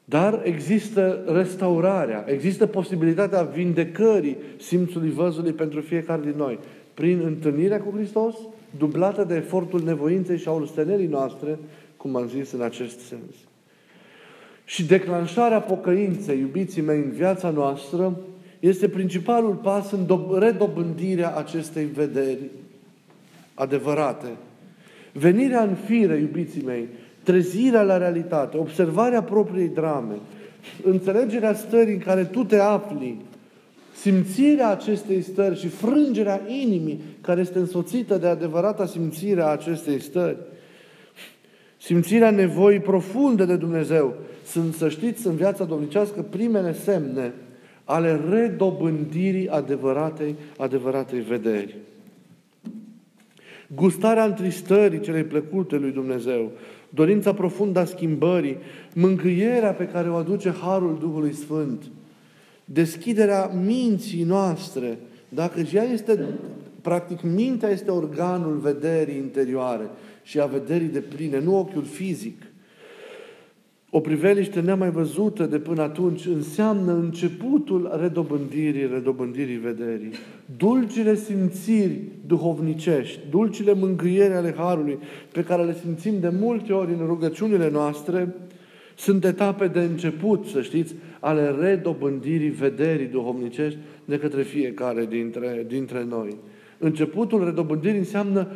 Dar 0.04 0.40
există 0.44 1.24
restaurarea, 1.26 2.24
există 2.28 2.66
posibilitatea 2.66 3.42
vindecării 3.42 4.36
simțului 4.56 5.10
văzului 5.10 5.52
pentru 5.52 5.80
fiecare 5.80 6.20
din 6.22 6.34
noi. 6.36 6.58
Prin 6.94 7.20
întâlnirea 7.24 7.80
cu 7.80 7.96
Hristos, 7.96 8.34
dublată 8.78 9.24
de 9.24 9.34
efortul 9.34 9.82
nevoinței 9.82 10.38
și 10.38 10.48
a 10.48 10.52
urstenerii 10.52 11.06
noastre, 11.06 11.58
cum 11.96 12.16
am 12.16 12.28
zis 12.28 12.52
în 12.52 12.60
acest 12.60 12.98
sens. 12.98 13.34
Și 14.64 14.86
declanșarea 14.86 15.60
pocăinței, 15.60 16.38
iubiții 16.38 16.82
mei, 16.82 16.98
în 16.98 17.10
viața 17.10 17.50
noastră, 17.50 18.16
este 18.58 18.88
principalul 18.88 19.54
pas 19.54 19.92
în 19.92 20.06
redobândirea 20.38 21.36
acestei 21.36 21.84
vederi 21.84 22.38
adevărate. 23.60 24.28
Venirea 25.12 25.62
în 25.62 25.74
fire, 25.74 26.16
iubiții 26.16 26.62
mei, 26.62 26.88
trezirea 27.22 27.82
la 27.82 27.96
realitate, 27.96 28.56
observarea 28.56 29.22
propriei 29.22 29.68
drame, 29.68 30.14
înțelegerea 30.82 31.54
stării 31.54 31.94
în 31.94 32.00
care 32.00 32.24
tu 32.24 32.44
te 32.44 32.56
afli, 32.56 33.20
simțirea 33.94 34.68
acestei 34.70 35.22
stări 35.22 35.58
și 35.58 35.68
frângerea 35.68 36.40
inimii 36.46 37.00
care 37.20 37.40
este 37.40 37.58
însoțită 37.58 38.16
de 38.16 38.26
adevărata 38.26 38.86
simțire 38.86 39.42
a 39.42 39.46
acestei 39.46 40.00
stări, 40.00 40.36
simțirea 41.78 42.30
nevoii 42.30 42.80
profunde 42.80 43.44
de 43.44 43.56
Dumnezeu, 43.56 44.14
sunt, 44.46 44.74
să 44.74 44.88
știți, 44.88 45.26
în 45.26 45.36
viața 45.36 45.64
domnicească 45.64 46.22
primele 46.22 46.72
semne 46.72 47.32
ale 47.84 48.20
redobândirii 48.30 49.48
adevăratei, 49.48 50.34
adevăratei 50.56 51.20
vederi. 51.20 51.76
Gustarea 53.74 54.24
întristării 54.24 55.00
celei 55.00 55.24
plăcute 55.24 55.76
lui 55.76 55.90
Dumnezeu, 55.90 56.50
dorința 56.88 57.34
profundă 57.34 57.78
a 57.78 57.84
schimbării, 57.84 58.56
mângâierea 58.94 59.72
pe 59.72 59.86
care 59.86 60.10
o 60.10 60.14
aduce 60.14 60.54
Harul 60.62 60.98
Duhului 61.00 61.34
Sfânt, 61.34 61.82
deschiderea 62.64 63.46
minții 63.46 64.22
noastre, 64.22 64.98
dacă 65.28 65.60
ea 65.72 65.82
este, 65.82 66.28
practic, 66.80 67.22
mintea 67.22 67.68
este 67.68 67.90
organul 67.90 68.56
vederii 68.56 69.16
interioare 69.16 69.90
și 70.22 70.40
a 70.40 70.46
vederii 70.46 70.88
de 70.88 71.00
pline, 71.00 71.40
nu 71.40 71.58
ochiul 71.58 71.84
fizic. 71.84 72.42
O 73.92 74.00
priveliște 74.00 74.60
nemai 74.60 74.90
văzută 74.90 75.46
de 75.46 75.58
până 75.58 75.82
atunci 75.82 76.26
înseamnă 76.26 76.92
începutul 76.92 77.98
redobândirii, 78.00 78.88
redobândirii 78.92 79.56
vederii. 79.56 80.10
Dulcile 80.56 81.14
simțiri 81.14 82.00
duhovnicești, 82.26 83.20
dulcile 83.30 83.72
mângâieri 83.74 84.34
ale 84.34 84.54
Harului, 84.56 84.98
pe 85.32 85.44
care 85.44 85.64
le 85.64 85.76
simțim 85.84 86.20
de 86.20 86.32
multe 86.40 86.72
ori 86.72 86.90
în 86.98 87.06
rugăciunile 87.06 87.70
noastre, 87.70 88.34
sunt 88.96 89.24
etape 89.24 89.66
de 89.66 89.80
început, 89.80 90.46
să 90.46 90.62
știți, 90.62 90.94
ale 91.20 91.54
redobândirii 91.60 92.50
vederii 92.50 93.06
duhovnicești 93.06 93.78
de 94.04 94.18
către 94.18 94.42
fiecare 94.42 95.06
dintre, 95.06 95.64
dintre 95.68 96.06
noi. 96.08 96.36
Începutul 96.78 97.44
redobândirii 97.44 97.98
înseamnă 97.98 98.48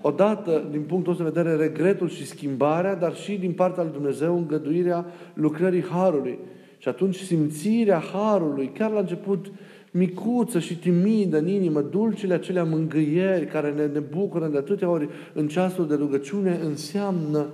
odată, 0.00 0.68
din 0.70 0.80
punctul 0.80 1.12
ăsta 1.12 1.24
de 1.24 1.30
vedere, 1.30 1.56
regretul 1.56 2.08
și 2.08 2.26
schimbarea, 2.26 2.94
dar 2.94 3.14
și 3.14 3.36
din 3.36 3.52
partea 3.52 3.82
lui 3.82 3.92
Dumnezeu 3.92 4.36
îngăduirea 4.36 5.06
lucrării 5.34 5.84
Harului. 5.84 6.38
Și 6.78 6.88
atunci 6.88 7.16
simțirea 7.16 8.02
Harului, 8.12 8.70
chiar 8.74 8.90
la 8.90 9.00
început, 9.00 9.52
micuță 9.90 10.58
și 10.58 10.78
timidă 10.78 11.38
în 11.38 11.48
inimă, 11.48 11.80
dulcile 11.80 12.34
acelea 12.34 12.64
mângâieri 12.64 13.46
care 13.46 13.70
ne, 13.70 13.86
ne 13.86 13.98
bucură 13.98 14.46
de 14.46 14.56
atâtea 14.56 14.90
ori 14.90 15.08
în 15.32 15.48
ceasul 15.48 15.86
de 15.86 15.94
rugăciune, 15.94 16.60
înseamnă 16.64 17.46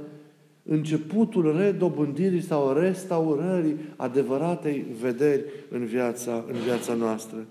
începutul 0.63 1.57
redobândirii 1.57 2.41
sau 2.41 2.73
restaurării 2.79 3.77
adevăratei 3.97 4.87
vederi 5.03 5.43
în 5.71 5.85
viața, 5.85 6.45
în 6.49 6.59
viața 6.65 6.95
noastră. 6.95 7.47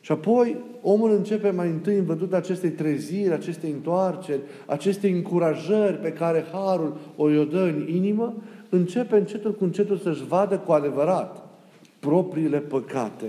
Și 0.00 0.12
apoi 0.12 0.56
omul 0.82 1.10
începe 1.10 1.50
mai 1.50 1.68
întâi 1.68 1.98
în 1.98 2.04
vădut 2.04 2.32
acestei 2.32 2.70
treziri, 2.70 3.32
acestei 3.32 3.70
întoarceri, 3.70 4.40
acestei 4.66 5.12
încurajări 5.12 5.96
pe 5.96 6.12
care 6.12 6.44
Harul 6.52 6.96
o 7.16 7.30
i 7.30 7.46
dă 7.46 7.60
în 7.60 7.86
inimă, 7.88 8.34
începe 8.68 9.16
încetul 9.16 9.54
cu 9.54 9.64
încetul 9.64 9.96
să-și 9.96 10.26
vadă 10.26 10.58
cu 10.58 10.72
adevărat 10.72 11.48
propriile 11.98 12.58
păcate. 12.58 13.26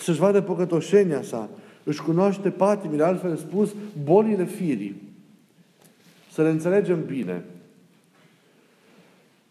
Să-și 0.00 0.18
vadă 0.18 0.40
păcătoșenia 0.40 1.22
sa, 1.22 1.48
își 1.84 2.02
cunoaște 2.02 2.50
patimile, 2.50 3.04
altfel 3.04 3.36
spus, 3.36 3.74
bolile 4.04 4.44
firii. 4.44 5.02
Să 6.32 6.42
le 6.42 6.48
înțelegem 6.48 7.04
bine. 7.04 7.44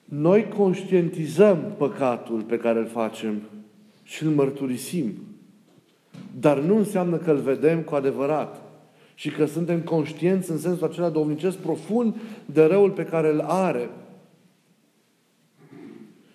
Noi 0.05 0.47
conștientizăm 0.47 1.73
păcatul 1.77 2.41
pe 2.41 2.57
care 2.57 2.79
îl 2.79 2.87
facem 2.87 3.41
și 4.03 4.23
îl 4.23 4.29
mărturisim. 4.29 5.13
Dar 6.39 6.59
nu 6.59 6.77
înseamnă 6.77 7.17
că 7.17 7.31
îl 7.31 7.37
vedem 7.37 7.81
cu 7.81 7.95
adevărat 7.95 8.61
și 9.15 9.29
că 9.29 9.45
suntem 9.45 9.81
conștienți 9.81 10.51
în 10.51 10.57
sensul 10.57 10.87
acela 10.87 11.09
domnicesc 11.09 11.57
profund 11.57 12.15
de 12.45 12.63
răul 12.63 12.91
pe 12.91 13.05
care 13.05 13.29
îl 13.29 13.39
are. 13.39 13.89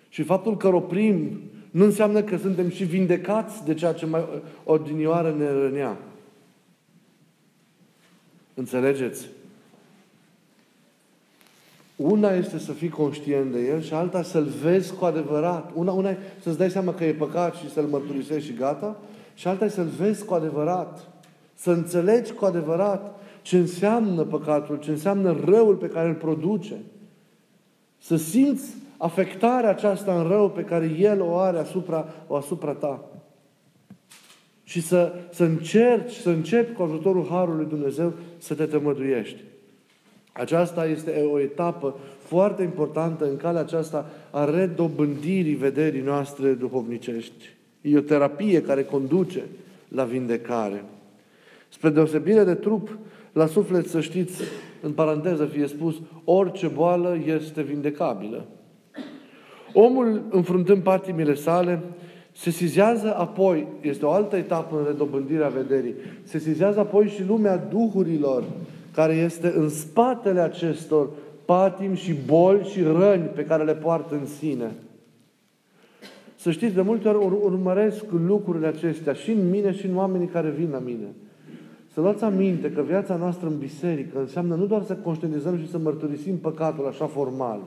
Și 0.09 0.23
faptul 0.23 0.57
că 0.57 0.67
îl 0.67 0.75
oprim 0.75 1.41
nu 1.71 1.83
înseamnă 1.83 2.21
că 2.21 2.37
suntem 2.37 2.69
și 2.69 2.83
vindecați 2.83 3.65
de 3.65 3.73
ceea 3.73 3.93
ce 3.93 4.05
mai 4.05 4.23
odinioară 4.63 5.35
ne 5.37 5.51
rănea. 5.51 5.97
Înțelegeți? 8.53 9.27
Una 11.95 12.33
este 12.33 12.59
să 12.59 12.71
fii 12.71 12.89
conștient 12.89 13.51
de 13.51 13.67
el 13.67 13.81
și 13.81 13.93
alta 13.93 14.23
să-l 14.23 14.43
vezi 14.43 14.93
cu 14.93 15.05
adevărat. 15.05 15.71
Una, 15.73 15.91
una 15.91 16.09
e 16.09 16.17
să-ți 16.41 16.57
dai 16.57 16.69
seama 16.69 16.93
că 16.93 17.03
e 17.03 17.13
păcat 17.13 17.55
și 17.55 17.71
să-l 17.71 17.83
mărturisești 17.83 18.49
și 18.49 18.57
gata. 18.57 18.97
Și 19.39 19.47
alta 19.47 19.65
e 19.65 19.69
să-l 19.69 19.87
vezi 19.97 20.25
cu 20.25 20.33
adevărat. 20.33 21.09
Să 21.53 21.71
înțelegi 21.71 22.31
cu 22.31 22.45
adevărat 22.45 23.19
ce 23.41 23.57
înseamnă 23.57 24.23
păcatul, 24.23 24.79
ce 24.79 24.89
înseamnă 24.89 25.39
răul 25.45 25.75
pe 25.75 25.87
care 25.87 26.07
îl 26.07 26.15
produce. 26.15 26.75
Să 27.97 28.15
simți 28.15 28.73
afectarea 28.97 29.69
aceasta 29.69 30.21
în 30.21 30.27
rău 30.27 30.49
pe 30.49 30.63
care 30.63 30.95
El 30.99 31.21
o 31.21 31.37
are 31.37 31.57
asupra, 31.57 32.05
o 32.27 32.35
asupra 32.35 32.71
ta. 32.71 33.03
Și 34.63 34.81
să, 34.81 35.13
să 35.31 35.43
încerci, 35.43 36.13
să 36.13 36.29
începi 36.29 36.73
cu 36.73 36.83
ajutorul 36.83 37.27
Harului 37.29 37.65
Dumnezeu 37.65 38.13
să 38.37 38.53
te 38.53 38.65
tămăduiești. 38.65 39.43
Aceasta 40.31 40.85
este 40.85 41.27
o 41.31 41.39
etapă 41.39 41.95
foarte 42.17 42.63
importantă 42.63 43.25
în 43.25 43.37
calea 43.37 43.61
aceasta 43.61 44.09
a 44.31 44.45
redobândirii 44.45 45.55
vederii 45.55 46.01
noastre 46.01 46.53
duhovnicești. 46.53 47.57
E 47.81 47.97
o 47.97 48.01
terapie 48.01 48.61
care 48.61 48.83
conduce 48.83 49.43
la 49.87 50.03
vindecare. 50.03 50.83
Spre 51.69 51.89
deosebire 51.89 52.43
de 52.43 52.53
trup, 52.53 52.97
la 53.33 53.45
suflet 53.45 53.87
să 53.87 54.01
știți, 54.01 54.41
în 54.81 54.91
paranteză 54.91 55.45
fie 55.45 55.67
spus, 55.67 55.95
orice 56.23 56.67
boală 56.67 57.17
este 57.25 57.61
vindecabilă. 57.61 58.45
Omul, 59.73 60.23
înfruntând 60.29 60.83
patimile 60.83 61.33
sale, 61.33 61.79
se 62.31 62.49
sizează 62.49 63.15
apoi, 63.17 63.67
este 63.81 64.05
o 64.05 64.11
altă 64.11 64.35
etapă 64.35 64.77
în 64.77 64.85
redobândirea 64.85 65.47
vederii, 65.47 65.95
se 66.23 66.37
sizează 66.37 66.79
apoi 66.79 67.07
și 67.07 67.25
lumea 67.27 67.57
duhurilor, 67.57 68.43
care 68.93 69.13
este 69.13 69.53
în 69.55 69.69
spatele 69.69 70.39
acestor 70.39 71.09
patim 71.45 71.93
și 71.93 72.15
boli 72.25 72.63
și 72.63 72.81
răni 72.81 73.23
pe 73.23 73.45
care 73.45 73.63
le 73.63 73.75
poartă 73.75 74.15
în 74.15 74.25
sine. 74.25 74.71
Să 76.39 76.51
știți, 76.51 76.73
de 76.73 76.81
multe 76.81 77.07
ori 77.07 77.35
urmăresc 77.41 78.05
lucrurile 78.25 78.67
acestea 78.67 79.13
și 79.13 79.31
în 79.31 79.49
mine 79.49 79.71
și 79.71 79.85
în 79.85 79.95
oamenii 79.95 80.27
care 80.27 80.49
vin 80.49 80.69
la 80.71 80.79
mine. 80.79 81.07
Să 81.93 82.01
luați 82.01 82.23
aminte 82.23 82.71
că 82.71 82.81
viața 82.81 83.15
noastră 83.15 83.47
în 83.47 83.57
biserică 83.57 84.19
înseamnă 84.19 84.55
nu 84.55 84.65
doar 84.65 84.83
să 84.83 84.93
conștientizăm 84.93 85.57
și 85.57 85.69
să 85.69 85.77
mărturisim 85.77 86.37
păcatul 86.37 86.87
așa 86.87 87.05
formal. 87.05 87.59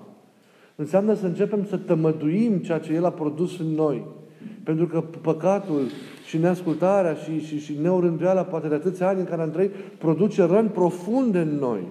Înseamnă 0.76 1.14
să 1.14 1.26
începem 1.26 1.64
să 1.64 1.76
tămăduim 1.76 2.59
ceea 2.59 2.79
ce 2.79 2.93
El 2.93 3.05
a 3.05 3.11
produs 3.11 3.59
în 3.59 3.67
noi. 3.67 4.05
Pentru 4.62 4.87
că 4.87 5.00
păcatul 5.00 5.83
și 6.26 6.38
neascultarea 6.38 7.14
și, 7.14 7.41
și, 7.41 7.59
și 7.59 7.79
neorânduiala, 7.83 8.43
poate 8.43 8.69
de 8.69 8.75
atâția 8.75 9.09
ani 9.09 9.21
în 9.21 9.26
care 9.26 9.43
am 9.43 9.50
trăit, 9.50 9.75
produce 9.99 10.43
răni 10.43 10.69
profunde 10.69 11.38
în 11.38 11.57
noi. 11.59 11.83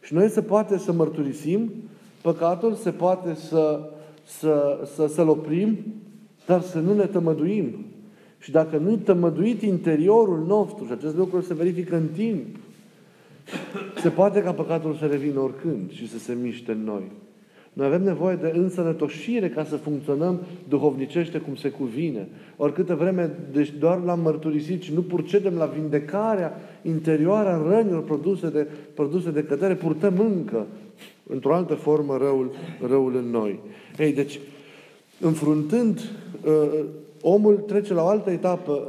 Și 0.00 0.14
noi 0.14 0.28
se 0.28 0.42
poate 0.42 0.78
să 0.78 0.92
mărturisim 0.92 1.70
păcatul, 2.22 2.74
se 2.74 2.90
poate 2.90 3.34
să, 3.34 3.90
să, 4.24 4.80
să, 4.94 5.06
să-l 5.06 5.28
oprim, 5.28 5.78
dar 6.48 6.60
să 6.60 6.78
nu 6.78 6.94
ne 6.94 7.06
tămăduim. 7.06 7.84
Și 8.38 8.50
dacă 8.50 8.76
nu-i 8.76 8.96
tămăduit 8.96 9.62
interiorul 9.62 10.44
nostru, 10.46 10.84
și 10.84 10.92
acest 10.92 11.16
lucru 11.16 11.40
se 11.40 11.54
verifică 11.54 11.96
în 11.96 12.06
timp, 12.14 12.56
Se 14.00 14.08
poate 14.08 14.42
ca 14.42 14.52
păcatul 14.52 14.94
să 14.94 15.06
revină 15.06 15.40
oricând 15.40 15.92
și 15.92 16.08
să 16.08 16.18
se 16.18 16.36
miște 16.42 16.72
în 16.72 16.84
noi. 16.84 17.02
Noi 17.72 17.86
avem 17.86 18.02
nevoie 18.02 18.36
de 18.36 18.52
însănătoșire 18.54 19.48
ca 19.48 19.64
să 19.64 19.76
funcționăm 19.76 20.40
duhovnicește 20.68 21.38
cum 21.38 21.54
se 21.54 21.68
cuvine. 21.68 22.28
Oricâtă 22.56 22.94
vreme, 22.94 23.30
deci 23.52 23.72
doar 23.78 24.02
l-am 24.02 24.20
mărturisit 24.20 24.82
și 24.82 24.94
nu 24.94 25.02
purcedem 25.02 25.54
la 25.54 25.64
vindecarea 25.64 26.60
interioară 26.82 27.48
a 27.48 27.74
rănilor 27.74 28.02
produse 28.02 28.50
de, 28.50 28.66
produse 28.94 29.30
de 29.30 29.44
cădere, 29.44 29.74
purtăm 29.74 30.18
încă, 30.18 30.66
într-o 31.26 31.54
altă 31.54 31.74
formă, 31.74 32.16
răul, 32.16 32.50
răul 32.88 33.16
în 33.16 33.30
noi. 33.30 33.60
Ei, 33.98 34.12
deci, 34.12 34.40
înfruntând 35.20 36.00
uh, 36.44 36.84
Omul 37.20 37.56
trece 37.56 37.94
la 37.94 38.02
o 38.02 38.06
altă 38.06 38.30
etapă 38.30 38.84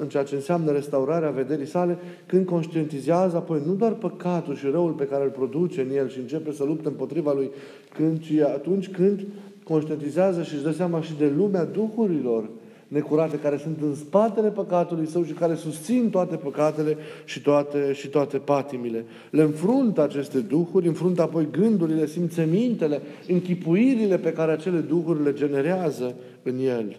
în 0.00 0.08
ceea 0.08 0.24
ce 0.24 0.34
înseamnă 0.34 0.70
restaurarea 0.70 1.30
vederii 1.30 1.66
sale 1.66 1.98
când 2.26 2.46
conștientizează 2.46 3.36
apoi 3.36 3.62
nu 3.66 3.74
doar 3.74 3.92
păcatul 3.92 4.56
și 4.56 4.66
răul 4.66 4.92
pe 4.92 5.06
care 5.06 5.24
îl 5.24 5.30
produce 5.30 5.80
în 5.80 5.96
el 5.96 6.08
și 6.08 6.18
începe 6.18 6.52
să 6.52 6.64
lupte 6.64 6.88
împotriva 6.88 7.32
lui, 7.32 7.50
când, 7.94 8.20
ci 8.20 8.32
atunci 8.40 8.88
când 8.88 9.26
conștientizează 9.64 10.42
și 10.42 10.54
își 10.54 10.62
dă 10.62 10.70
seama 10.70 11.00
și 11.00 11.16
de 11.18 11.32
lumea 11.36 11.64
duhurilor 11.64 12.44
necurate 12.88 13.38
care 13.38 13.56
sunt 13.56 13.78
în 13.82 13.94
spatele 13.94 14.48
păcatului 14.48 15.06
său 15.06 15.24
și 15.24 15.32
care 15.32 15.54
susțin 15.54 16.10
toate 16.10 16.36
păcatele 16.36 16.96
și 17.24 17.42
toate, 17.42 17.92
și 17.92 18.08
toate 18.08 18.38
patimile. 18.38 19.04
Le 19.30 19.42
înfruntă 19.42 20.02
aceste 20.02 20.38
duhuri, 20.38 20.86
înfruntă 20.86 21.22
apoi 21.22 21.48
gândurile, 21.50 22.06
simțămintele, 22.06 23.02
închipuirile 23.28 24.18
pe 24.18 24.32
care 24.32 24.52
acele 24.52 24.78
duhuri 24.78 25.22
le 25.22 25.32
generează 25.32 26.14
în 26.42 26.58
el 26.58 26.96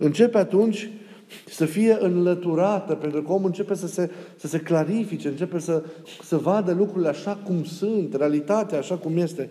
începe 0.00 0.38
atunci 0.38 0.90
să 1.46 1.64
fie 1.64 1.96
înlăturată, 2.00 2.94
pentru 2.94 3.22
că 3.22 3.32
omul 3.32 3.46
începe 3.46 3.74
să 3.74 3.86
se, 3.86 4.10
să 4.36 4.46
se 4.46 4.58
clarifice, 4.58 5.28
începe 5.28 5.58
să, 5.58 5.82
să 6.22 6.36
vadă 6.36 6.72
lucrurile 6.72 7.08
așa 7.08 7.38
cum 7.44 7.64
sunt, 7.64 8.14
realitatea 8.14 8.78
așa 8.78 8.94
cum 8.94 9.16
este. 9.16 9.50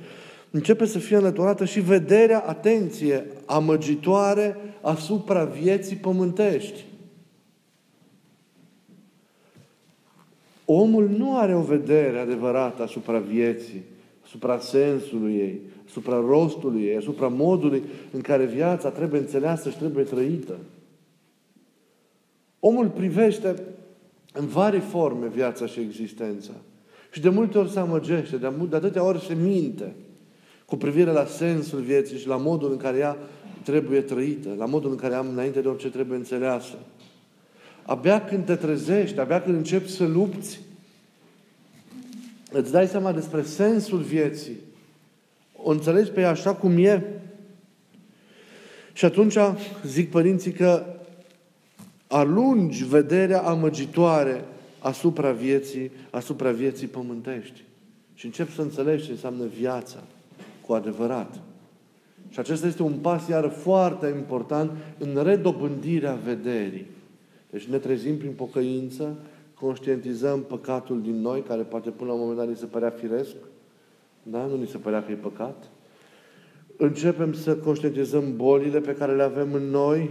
Începe 0.51 0.86
să 0.86 1.00
fie 1.00 1.15
înlăturată 1.15 1.65
și 1.65 1.79
vederea, 1.79 2.39
atenție, 2.39 3.25
amăgitoare 3.46 4.58
asupra 4.82 5.44
vieții 5.46 5.96
pământești. 5.96 6.86
Omul 10.65 11.10
nu 11.10 11.38
are 11.38 11.56
o 11.56 11.62
vedere 11.62 12.20
adevărată 12.20 12.84
asupra 12.84 13.20
vieții, 13.20 13.84
asupra 14.24 14.60
sensului 14.60 15.36
ei, 15.36 15.62
asupra 15.88 16.15
rostului 16.15 16.84
ei, 16.84 16.96
asupra 16.96 17.27
modului 17.27 17.84
în 18.12 18.22
care 18.22 18.46
viața 18.46 18.89
trebuie 18.89 19.20
înțeleasă 19.20 19.70
și 19.70 19.77
trebuie 19.77 20.03
trăită. 20.03 20.58
Omul 22.60 22.88
privește 22.88 23.63
în 24.34 24.48
vari 24.48 24.79
forme 24.79 25.27
viața 25.27 25.65
și 25.65 25.79
existența. 25.79 26.51
Și 27.12 27.22
de 27.22 27.29
multe 27.29 27.58
ori 27.58 27.72
se 27.72 27.79
amăgește, 27.79 28.38
de, 28.38 28.51
de 28.70 28.75
atâtea 28.75 29.03
ori 29.03 29.25
se 29.25 29.34
minte 29.34 29.96
cu 30.69 30.77
privire 30.77 31.11
la 31.11 31.25
sensul 31.25 31.79
vieții 31.79 32.17
și 32.17 32.27
la 32.27 32.35
modul 32.35 32.71
în 32.71 32.77
care 32.77 32.97
ea 32.97 33.17
trebuie 33.63 34.01
trăită, 34.01 34.49
la 34.57 34.65
modul 34.65 34.91
în 34.91 34.97
care 34.97 35.15
am 35.15 35.29
înainte 35.29 35.61
de 35.61 35.67
orice 35.67 35.89
trebuie 35.89 36.17
înțeleasă. 36.17 36.75
Abia 37.83 38.25
când 38.25 38.45
te 38.45 38.55
trezești, 38.55 39.19
abia 39.19 39.41
când 39.41 39.55
începi 39.55 39.89
să 39.89 40.05
lupți, 40.05 40.59
îți 42.51 42.71
dai 42.71 42.88
seama 42.88 43.11
despre 43.11 43.43
sensul 43.43 43.99
vieții, 43.99 44.57
o 45.55 45.71
înțelegi 45.71 46.11
pe 46.11 46.21
ea 46.21 46.29
așa 46.29 46.53
cum 46.55 46.77
e. 46.77 47.03
Și 48.93 49.05
atunci 49.05 49.38
zic 49.85 50.09
părinții 50.09 50.51
că 50.51 50.85
alungi 52.07 52.85
vederea 52.85 53.41
amăgitoare 53.41 54.45
asupra 54.79 55.31
vieții, 55.31 55.91
asupra 56.09 56.51
vieții 56.51 56.88
pământești. 56.88 57.63
Și 58.13 58.25
încep 58.25 58.53
să 58.53 58.61
înțelegi 58.61 59.05
ce 59.05 59.11
înseamnă 59.11 59.45
viața 59.59 60.03
cu 60.69 60.75
adevărat. 60.75 61.41
Și 62.27 62.39
acesta 62.39 62.67
este 62.67 62.83
un 62.83 62.93
pas 62.93 63.27
iar 63.27 63.49
foarte 63.49 64.07
important 64.07 64.71
în 64.97 65.23
redobândirea 65.23 66.13
vederii. 66.13 66.85
Deci 67.49 67.63
ne 67.63 67.77
trezim 67.77 68.17
prin 68.17 68.31
pocăință, 68.31 69.17
conștientizăm 69.53 70.41
păcatul 70.41 71.01
din 71.01 71.21
noi, 71.21 71.41
care 71.41 71.62
poate 71.62 71.89
până 71.89 72.10
la 72.10 72.15
un 72.15 72.21
moment 72.21 72.38
dat 72.39 72.47
ni 72.47 72.55
se 72.55 72.65
părea 72.65 72.89
firesc, 72.89 73.36
da? 74.23 74.45
Nu 74.45 74.55
ni 74.55 74.67
se 74.67 74.77
părea 74.77 75.03
că 75.03 75.12
e 75.12 75.15
păcat. 75.15 75.69
Începem 76.77 77.34
să 77.34 77.55
conștientizăm 77.55 78.36
bolile 78.36 78.79
pe 78.79 78.95
care 78.95 79.15
le 79.15 79.23
avem 79.23 79.53
în 79.53 79.69
noi, 79.69 80.10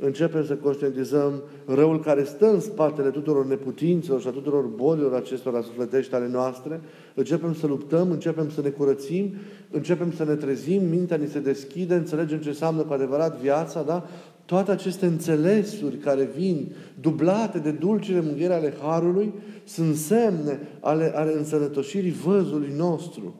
începem 0.00 0.44
să 0.44 0.54
conștientizăm 0.54 1.42
răul 1.66 2.00
care 2.00 2.24
stă 2.24 2.52
în 2.52 2.60
spatele 2.60 3.10
tuturor 3.10 3.46
neputințelor 3.46 4.20
și 4.20 4.26
a 4.26 4.30
tuturor 4.30 4.64
bolilor 4.64 5.14
acestor 5.14 5.62
sufletești 5.62 6.14
ale 6.14 6.28
noastre, 6.28 6.80
începem 7.14 7.54
să 7.54 7.66
luptăm, 7.66 8.10
începem 8.10 8.50
să 8.50 8.60
ne 8.60 8.68
curățim, 8.68 9.34
începem 9.70 10.12
să 10.12 10.24
ne 10.24 10.34
trezim, 10.34 10.84
mintea 10.84 11.16
ni 11.16 11.26
se 11.26 11.40
deschide, 11.40 11.94
înțelegem 11.94 12.38
ce 12.38 12.48
înseamnă 12.48 12.82
cu 12.82 12.92
adevărat 12.92 13.40
viața, 13.40 13.82
da? 13.82 14.06
Toate 14.44 14.70
aceste 14.70 15.06
înțelesuri 15.06 15.96
care 15.96 16.30
vin, 16.36 16.72
dublate 17.00 17.58
de 17.58 17.70
dulcile 17.70 18.20
mânghiere 18.20 18.54
ale 18.54 18.74
Harului, 18.82 19.32
sunt 19.64 19.96
semne 19.96 20.60
ale, 20.80 21.12
ale 21.14 21.34
însănătoșirii 21.36 22.12
văzului 22.12 22.72
nostru, 22.76 23.34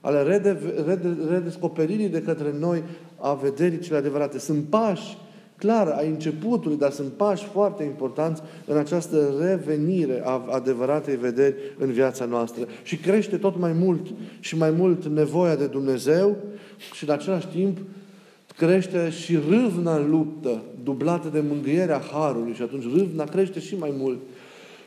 ale 0.00 0.22
rede, 0.22 0.58
rede, 0.86 1.16
redescoperirii 1.30 2.08
de 2.08 2.22
către 2.22 2.54
noi 2.58 2.82
a 3.20 3.34
vederii 3.34 3.78
cele 3.78 3.98
adevărate. 3.98 4.38
Sunt 4.38 4.64
pași, 4.64 5.16
clar, 5.60 5.88
ai 5.88 6.08
începutului, 6.08 6.76
dar 6.76 6.90
sunt 6.90 7.12
pași 7.12 7.44
foarte 7.44 7.82
importanți 7.82 8.42
în 8.66 8.76
această 8.76 9.34
revenire 9.40 10.22
a 10.24 10.42
adevăratei 10.50 11.16
vederi 11.16 11.54
în 11.78 11.92
viața 11.92 12.24
noastră. 12.24 12.66
Și 12.82 12.96
crește 12.96 13.36
tot 13.36 13.58
mai 13.58 13.72
mult 13.72 14.06
și 14.40 14.56
mai 14.56 14.70
mult 14.70 15.04
nevoia 15.04 15.56
de 15.56 15.66
Dumnezeu 15.66 16.36
și 16.92 17.04
în 17.04 17.10
același 17.10 17.46
timp 17.46 17.78
crește 18.56 19.10
și 19.10 19.38
râvna 19.48 19.96
în 19.96 20.10
luptă, 20.10 20.62
dublată 20.84 21.28
de 21.28 21.42
mângâierea 21.48 22.02
Harului 22.12 22.54
și 22.54 22.62
atunci 22.62 22.84
râvna 22.96 23.24
crește 23.24 23.60
și 23.60 23.76
mai 23.76 23.92
mult. 23.98 24.18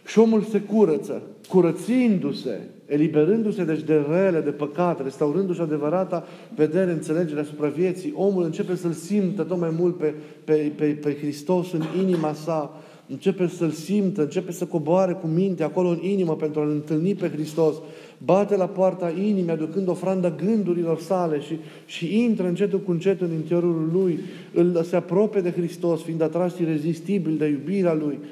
Și 0.06 0.20
omul 0.20 0.42
se 0.42 0.62
curăță, 0.62 1.22
curățindu-se, 1.50 2.60
eliberându-se 2.94 3.64
deci 3.64 3.82
de 3.82 4.06
rele, 4.10 4.40
de 4.40 4.50
păcate, 4.50 5.04
restaurându-și 5.04 5.62
adevărata 5.62 6.28
vedere, 6.56 6.92
înțelegere 6.92 7.40
asupra 7.40 7.68
vieții, 7.68 8.14
omul 8.16 8.44
începe 8.44 8.76
să-L 8.76 8.92
simtă 8.92 9.44
tot 9.44 9.60
mai 9.60 9.74
mult 9.80 9.98
pe, 9.98 10.14
pe, 10.44 10.72
pe, 10.76 10.86
pe 10.86 11.16
Hristos 11.16 11.72
în 11.72 11.82
inima 12.00 12.34
sa, 12.34 12.82
începe 13.08 13.48
să-L 13.48 13.70
simtă, 13.70 14.22
începe 14.22 14.52
să 14.52 14.66
coboare 14.66 15.14
cu 15.14 15.28
minte 15.28 15.64
acolo 15.64 15.90
în 15.90 16.00
inimă 16.02 16.36
pentru 16.36 16.60
a-L 16.62 16.70
întâlni 16.70 17.16
pe 17.16 17.30
Hristos, 17.30 17.76
bate 18.18 18.56
la 18.56 18.68
poarta 18.68 19.14
inimii, 19.18 19.52
aducând 19.52 19.88
ofranda 19.88 20.30
gândurilor 20.30 21.00
sale 21.00 21.40
și, 21.40 21.58
și 21.86 22.24
intră 22.24 22.48
încetul 22.48 22.80
cu 22.80 22.92
încetul 22.92 23.28
în 23.28 23.34
interiorul 23.34 23.90
lui, 23.94 24.20
îl 24.54 24.84
se 24.84 24.96
apropie 24.96 25.42
de 25.42 25.52
Hristos, 25.52 26.02
fiind 26.02 26.22
atras 26.22 26.58
irezistibil 26.58 27.38
de 27.38 27.46
iubirea 27.46 27.94
lui, 27.94 28.20
uh, 28.22 28.28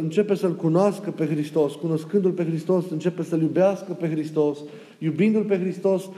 începe 0.00 0.34
să-L 0.34 0.54
cunoască 0.54 1.10
pe 1.10 1.26
Hristos, 1.26 1.74
cunoscându-L 1.74 2.30
pe 2.30 2.44
Hristos, 2.44 2.90
începe 2.90 3.22
să-L 3.22 3.40
iubească 3.40 3.92
pe 3.92 4.08
Hristos, 4.08 4.58
iubindu-L 4.98 5.44
pe 5.44 5.58
Hristos, 5.58 6.08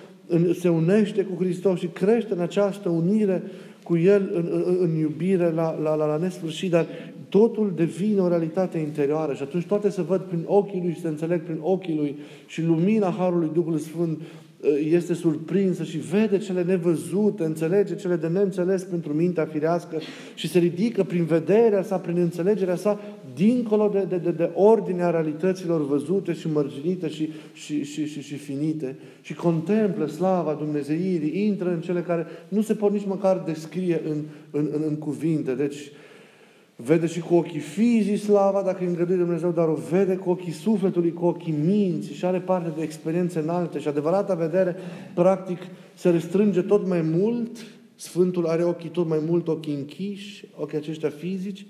se 0.59 0.69
unește 0.69 1.23
cu 1.23 1.43
Hristos 1.43 1.79
și 1.79 1.87
crește 1.87 2.33
în 2.33 2.41
această 2.41 2.89
unire 2.89 3.43
cu 3.83 3.97
El 3.97 4.31
în, 4.35 4.49
în, 4.53 4.77
în 4.81 4.97
iubire 4.97 5.51
la, 5.51 5.79
la, 5.83 5.95
la, 5.95 6.07
la 6.07 6.17
nesfârșit, 6.17 6.71
dar 6.71 6.87
totul 7.29 7.73
devine 7.77 8.21
o 8.21 8.29
realitate 8.29 8.79
interioară 8.79 9.35
și 9.35 9.43
atunci 9.43 9.67
toate 9.67 9.91
se 9.91 10.03
văd 10.03 10.21
prin 10.21 10.43
ochii 10.47 10.81
Lui 10.83 10.93
și 10.93 11.01
se 11.01 11.09
înțeleg 11.09 11.43
prin 11.43 11.59
ochii 11.61 11.97
Lui 11.97 12.17
și 12.47 12.63
lumina 12.63 13.15
Harului 13.19 13.51
Duhului 13.53 13.81
Sfânt 13.81 14.19
ă, 14.21 14.25
este 14.91 15.15
surprinsă 15.15 15.83
și 15.85 15.99
vede 15.99 16.39
cele 16.39 16.63
nevăzute, 16.63 17.45
înțelege 17.45 17.95
cele 17.95 18.17
de 18.17 18.27
neînțeles 18.27 18.83
pentru 18.83 19.13
mintea 19.13 19.45
firească 19.45 19.99
și 20.35 20.49
se 20.49 20.59
ridică 20.59 21.05
prin 21.05 21.25
vederea 21.25 21.83
sa, 21.83 21.99
prin 21.99 22.17
înțelegerea 22.17 22.77
sa, 22.77 23.01
dincolo 23.35 23.89
de, 23.89 24.05
de, 24.09 24.17
de, 24.17 24.31
de 24.31 24.51
ordinea 24.55 25.11
realităților 25.11 25.87
văzute 25.87 26.33
și 26.33 26.53
mărginite 26.53 27.09
și, 27.09 27.33
și, 27.53 27.85
și, 27.85 28.07
și, 28.07 28.23
și 28.23 28.35
finite 28.35 28.97
și 29.21 29.35
contemplă 29.35 30.07
slava 30.07 30.55
Dumnezeirii, 30.55 31.47
intră 31.47 31.69
în 31.69 31.81
cele 31.81 32.01
care 32.01 32.27
nu 32.49 32.61
se 32.61 32.75
pot 32.75 32.93
nici 32.93 33.07
măcar 33.07 33.43
descrie 33.47 34.01
în, 34.09 34.17
în, 34.51 34.69
în, 34.73 34.83
în 34.87 34.97
cuvinte. 34.97 35.55
Deci, 35.55 35.91
Vede 36.77 37.07
și 37.07 37.21
cu 37.21 37.35
ochii 37.35 37.61
fizii 37.61 38.17
slava, 38.17 38.63
dacă 38.63 38.79
îi 38.81 38.87
îngăduie 38.87 39.17
Dumnezeu, 39.17 39.51
dar 39.51 39.69
o 39.69 39.79
vede 39.91 40.17
cu 40.17 40.31
ochii 40.31 40.53
sufletului, 40.53 41.13
cu 41.13 41.25
ochii 41.25 41.55
minții 41.65 42.15
și 42.15 42.25
are 42.25 42.41
parte 42.41 42.73
de 42.77 42.83
experiențe 42.83 43.39
înalte. 43.39 43.79
Și 43.79 43.89
adevărata 43.89 44.35
vedere, 44.35 44.77
practic, 45.15 45.59
se 45.95 46.11
restrânge 46.11 46.63
tot 46.63 46.87
mai 46.87 47.01
mult. 47.01 47.67
Sfântul 47.95 48.47
are 48.47 48.65
ochii 48.65 48.89
tot 48.89 49.09
mai 49.09 49.19
mult, 49.27 49.49
ochii 49.49 49.75
închiși, 49.75 50.45
ochii 50.57 50.79
aceștia 50.79 51.09
fizici, 51.09 51.67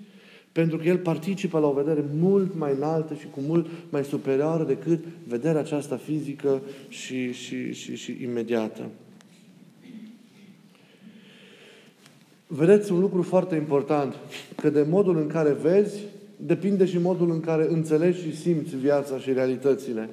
pentru 0.51 0.77
că 0.77 0.87
el 0.87 0.97
participă 0.97 1.59
la 1.59 1.67
o 1.67 1.73
vedere 1.73 2.05
mult 2.19 2.57
mai 2.57 2.73
înaltă 2.75 3.13
și 3.13 3.27
cu 3.27 3.39
mult 3.39 3.67
mai 3.89 4.03
superioară 4.03 4.63
decât 4.63 5.03
vederea 5.27 5.59
aceasta 5.59 5.97
fizică 5.97 6.61
și, 6.87 7.31
și, 7.31 7.73
și, 7.73 7.95
și 7.95 8.17
imediată. 8.21 8.89
Vedeți 12.47 12.91
un 12.91 12.99
lucru 12.99 13.21
foarte 13.21 13.55
important, 13.55 14.15
că 14.55 14.69
de 14.69 14.85
modul 14.89 15.17
în 15.17 15.27
care 15.27 15.51
vezi, 15.51 16.01
depinde 16.37 16.85
și 16.85 16.97
modul 16.97 17.31
în 17.31 17.39
care 17.39 17.67
înțelegi 17.69 18.21
și 18.21 18.37
simți 18.37 18.75
viața 18.75 19.19
și 19.19 19.33
realitățile. 19.33 20.09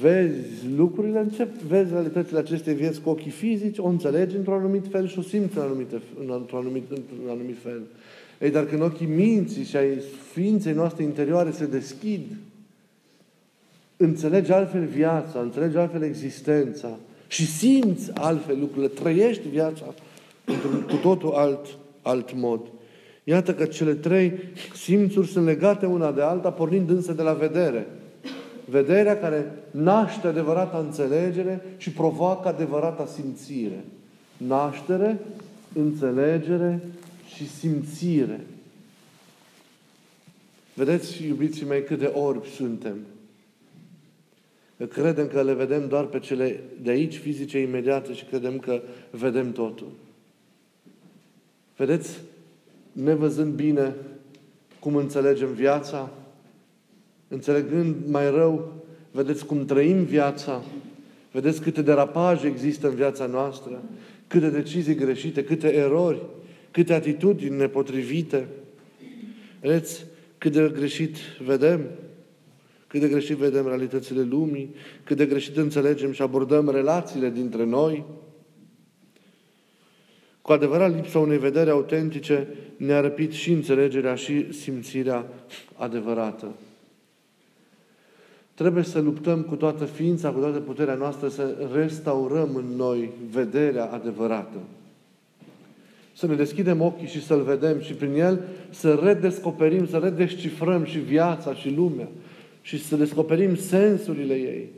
Vezi 0.00 0.68
lucrurile, 0.76 1.18
încep, 1.18 1.54
vezi 1.54 1.92
realitățile 1.92 2.38
acestei 2.38 2.74
vieți 2.74 3.00
cu 3.00 3.08
ochii 3.08 3.30
fizici, 3.30 3.78
o 3.78 3.86
înțelegi 3.86 4.36
într-un 4.36 4.54
anumit 4.54 4.86
fel 4.90 5.08
și 5.08 5.18
o 5.18 5.22
simți 5.22 5.56
în 5.56 5.62
anumit, 5.62 5.90
într-un 6.18 6.58
anumit, 6.58 6.90
într-un 6.90 7.28
anumit 7.28 7.56
fel. 7.62 7.82
Ei, 8.40 8.50
dar 8.50 8.64
când 8.64 8.82
ochii 8.82 9.06
minții 9.06 9.64
și 9.64 9.76
ai 9.76 9.98
ființei 10.32 10.72
noastre 10.72 11.02
interioare 11.02 11.50
se 11.50 11.66
deschid, 11.66 12.36
înțelegi 13.96 14.52
altfel 14.52 14.84
viața, 14.84 15.40
înțelegi 15.40 15.76
altfel 15.76 16.02
existența 16.02 16.98
și 17.34 17.46
simți 17.46 18.10
altfel 18.14 18.58
lucrurile, 18.58 18.88
trăiești 18.88 19.48
viața 19.48 19.94
într-un 20.44 20.80
cu 20.80 20.94
totul 20.94 21.32
alt, 21.32 21.66
alt 22.02 22.34
mod. 22.34 22.60
Iată 23.24 23.54
că 23.54 23.64
cele 23.64 23.94
trei 23.94 24.32
simțuri 24.74 25.26
sunt 25.26 25.44
legate 25.44 25.86
una 25.86 26.12
de 26.12 26.22
alta, 26.22 26.50
pornind 26.52 26.90
însă 26.90 27.12
de 27.12 27.22
la 27.22 27.32
vedere. 27.32 27.86
Vederea 28.64 29.18
care 29.18 29.52
naște 29.70 30.26
adevărata 30.26 30.78
înțelegere 30.78 31.64
și 31.76 31.90
provoacă 31.90 32.48
adevărata 32.48 33.06
simțire. 33.06 33.84
Naștere, 34.36 35.20
înțelegere 35.72 36.80
și 37.34 37.48
simțire. 37.48 38.40
Vedeți, 40.74 41.26
iubiții 41.26 41.66
mei, 41.66 41.82
cât 41.84 41.98
de 41.98 42.12
orbi 42.14 42.48
suntem. 42.48 42.96
Credem 44.88 45.26
că 45.26 45.42
le 45.42 45.52
vedem 45.52 45.88
doar 45.88 46.04
pe 46.04 46.18
cele 46.18 46.60
de 46.82 46.90
aici, 46.90 47.16
fizice, 47.16 47.58
imediate 47.58 48.12
și 48.12 48.24
credem 48.24 48.58
că 48.58 48.82
vedem 49.10 49.52
totul. 49.52 49.92
Vedeți, 51.76 52.20
nevăzând 52.92 53.54
bine 53.54 53.94
cum 54.78 54.96
înțelegem 54.96 55.52
viața, 55.52 56.10
înțelegând 57.28 57.94
mai 58.06 58.30
rău, 58.30 58.72
vedeți 59.10 59.46
cum 59.46 59.64
trăim 59.64 60.02
viața, 60.02 60.62
vedeți 61.32 61.60
câte 61.60 61.82
derapaje 61.82 62.46
există 62.46 62.88
în 62.88 62.94
viața 62.94 63.26
noastră, 63.26 63.82
câte 64.26 64.50
decizii 64.50 64.94
greșite, 64.94 65.44
câte 65.44 65.74
erori, 65.74 66.22
câte 66.70 66.92
atitudini 66.92 67.56
nepotrivite. 67.56 68.46
Vedeți 69.60 70.04
cât 70.38 70.52
de 70.52 70.70
greșit 70.74 71.16
vedem, 71.44 71.80
cât 72.94 73.02
de 73.02 73.08
greșit 73.08 73.36
vedem 73.36 73.66
realitățile 73.66 74.22
lumii, 74.22 74.74
cât 75.04 75.16
de 75.16 75.26
greșit 75.26 75.56
înțelegem 75.56 76.12
și 76.12 76.22
abordăm 76.22 76.70
relațiile 76.70 77.30
dintre 77.30 77.64
noi. 77.64 78.04
Cu 80.42 80.52
adevărat, 80.52 80.94
lipsa 80.94 81.18
unei 81.18 81.38
vedere 81.38 81.70
autentice 81.70 82.48
ne-a 82.76 83.00
răpit 83.00 83.32
și 83.32 83.52
înțelegerea 83.52 84.14
și 84.14 84.52
simțirea 84.52 85.26
adevărată. 85.76 86.52
Trebuie 88.54 88.84
să 88.84 89.00
luptăm 89.00 89.42
cu 89.42 89.54
toată 89.54 89.84
ființa, 89.84 90.30
cu 90.30 90.40
toată 90.40 90.58
puterea 90.58 90.94
noastră, 90.94 91.28
să 91.28 91.68
restaurăm 91.72 92.54
în 92.54 92.76
noi 92.76 93.10
vederea 93.30 93.84
adevărată. 93.84 94.58
Să 96.12 96.26
ne 96.26 96.34
deschidem 96.34 96.80
ochii 96.80 97.08
și 97.08 97.24
să-L 97.24 97.42
vedem 97.42 97.80
și 97.80 97.92
prin 97.92 98.14
El 98.14 98.40
să 98.70 99.00
redescoperim, 99.02 99.86
să 99.86 99.98
redescifrăm 99.98 100.84
și 100.84 100.98
viața 100.98 101.54
și 101.54 101.70
lumea 101.70 102.08
și 102.64 102.84
să 102.84 102.96
descoperim 102.96 103.56
sensurile 103.56 104.34
ei. 104.34 104.68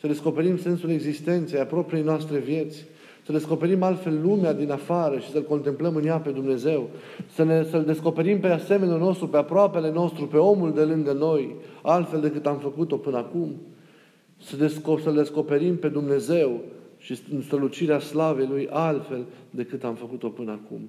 Să 0.00 0.06
descoperim 0.06 0.58
sensul 0.58 0.90
existenței, 0.90 1.60
a 1.60 1.66
propriei 1.66 2.02
noastre 2.02 2.38
vieți 2.38 2.84
să 3.24 3.32
descoperim 3.32 3.82
altfel 3.82 4.20
lumea 4.22 4.52
din 4.52 4.70
afară 4.70 5.18
și 5.18 5.30
să-L 5.30 5.42
contemplăm 5.42 5.96
în 5.96 6.06
ea 6.06 6.18
pe 6.18 6.30
Dumnezeu, 6.30 6.90
să 7.34 7.44
ne, 7.44 7.64
să-L 7.64 7.84
descoperim 7.84 8.40
pe 8.40 8.48
asemenea 8.48 8.96
nostru, 8.96 9.28
pe 9.28 9.36
aproapele 9.36 9.90
nostru, 9.90 10.26
pe 10.26 10.36
omul 10.36 10.72
de 10.72 10.82
lângă 10.82 11.12
noi, 11.12 11.54
altfel 11.82 12.20
decât 12.20 12.46
am 12.46 12.58
făcut-o 12.58 12.96
până 12.96 13.16
acum, 13.16 13.50
să 14.42 14.56
desco- 14.56 15.02
să-L 15.02 15.14
descoperim 15.14 15.76
pe 15.76 15.88
Dumnezeu 15.88 16.60
și 16.98 17.18
în 17.32 17.42
strălucirea 17.42 17.98
slavei 17.98 18.46
Lui 18.46 18.68
altfel 18.70 19.24
decât 19.50 19.84
am 19.84 19.94
făcut-o 19.94 20.28
până 20.28 20.50
acum. 20.50 20.88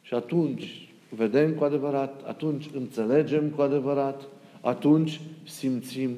Și 0.00 0.14
atunci 0.14 0.88
vedem 1.08 1.52
cu 1.52 1.64
adevărat, 1.64 2.22
atunci 2.26 2.70
înțelegem 2.74 3.48
cu 3.48 3.62
adevărat, 3.62 4.22
atunci 4.62 5.20
simțim 5.46 6.10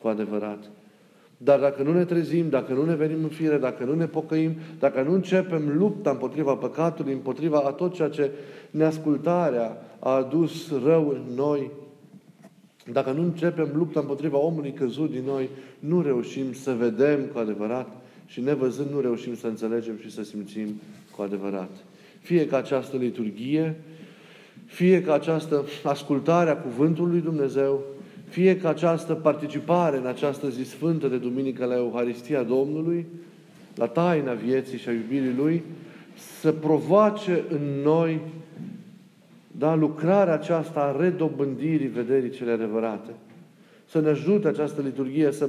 cu 0.00 0.08
adevărat. 0.08 0.70
Dar 1.36 1.60
dacă 1.60 1.82
nu 1.82 1.92
ne 1.92 2.04
trezim, 2.04 2.48
dacă 2.48 2.72
nu 2.72 2.84
ne 2.84 2.94
venim 2.94 3.22
în 3.22 3.28
fire, 3.28 3.58
dacă 3.58 3.84
nu 3.84 3.94
ne 3.94 4.06
pocăim, 4.06 4.54
dacă 4.78 5.02
nu 5.02 5.12
începem 5.12 5.76
lupta 5.76 6.10
împotriva 6.10 6.54
păcatului, 6.54 7.12
împotriva 7.12 7.58
a 7.58 7.70
tot 7.70 7.94
ceea 7.94 8.08
ce 8.08 8.30
neascultarea 8.70 9.76
a 9.98 10.10
adus 10.10 10.72
rău 10.84 11.08
în 11.08 11.34
noi, 11.34 11.70
dacă 12.92 13.10
nu 13.10 13.22
începem 13.22 13.70
lupta 13.74 14.00
împotriva 14.00 14.38
omului 14.38 14.72
căzut 14.72 15.10
din 15.10 15.22
noi, 15.26 15.48
nu 15.78 16.02
reușim 16.02 16.52
să 16.52 16.72
vedem 16.72 17.20
cu 17.32 17.38
adevărat 17.38 17.88
și 18.26 18.40
nevăzând 18.40 18.90
nu 18.90 19.00
reușim 19.00 19.36
să 19.36 19.46
înțelegem 19.46 19.98
și 20.00 20.10
să 20.10 20.22
simțim 20.22 20.80
cu 21.16 21.22
adevărat. 21.22 21.70
Fie 22.20 22.46
că 22.46 22.56
această 22.56 22.96
liturghie, 22.96 23.80
fie 24.72 25.02
că 25.02 25.12
această 25.12 25.64
ascultare 25.82 26.50
a 26.50 26.56
Cuvântului 26.56 27.20
Dumnezeu, 27.20 27.82
fie 28.28 28.56
că 28.56 28.68
această 28.68 29.14
participare 29.14 29.96
în 29.96 30.06
această 30.06 30.48
zi 30.48 30.64
sfântă 30.64 31.08
de 31.08 31.16
duminică 31.16 31.64
la 31.64 31.76
Euharistia 31.76 32.42
Domnului, 32.42 33.06
la 33.74 33.86
taina 33.86 34.32
vieții 34.32 34.78
și 34.78 34.88
a 34.88 34.92
iubirii 34.92 35.34
Lui, 35.36 35.62
să 36.40 36.52
provoace 36.52 37.44
în 37.48 37.82
noi 37.82 38.20
da, 39.58 39.74
lucrarea 39.74 40.34
aceasta 40.34 40.80
a 40.80 41.00
redobândirii 41.00 41.86
vederii 41.86 42.30
cele 42.30 42.50
adevărate. 42.50 43.10
Să 43.84 44.00
ne 44.00 44.08
ajute 44.08 44.48
această 44.48 44.80
liturghie 44.82 45.32
să 45.32 45.48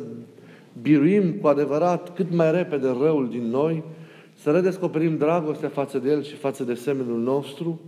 biruim 0.81 1.31
cu 1.31 1.47
adevărat 1.47 2.15
cât 2.15 2.33
mai 2.35 2.51
repede 2.51 2.87
răul 2.87 3.29
din 3.29 3.43
noi, 3.49 3.83
să 4.33 4.51
redescoperim 4.51 5.17
dragostea 5.17 5.69
față 5.69 5.99
de 5.99 6.09
El 6.09 6.23
și 6.23 6.35
față 6.35 6.63
de 6.63 6.73
semenul 6.73 7.19
nostru 7.19 7.79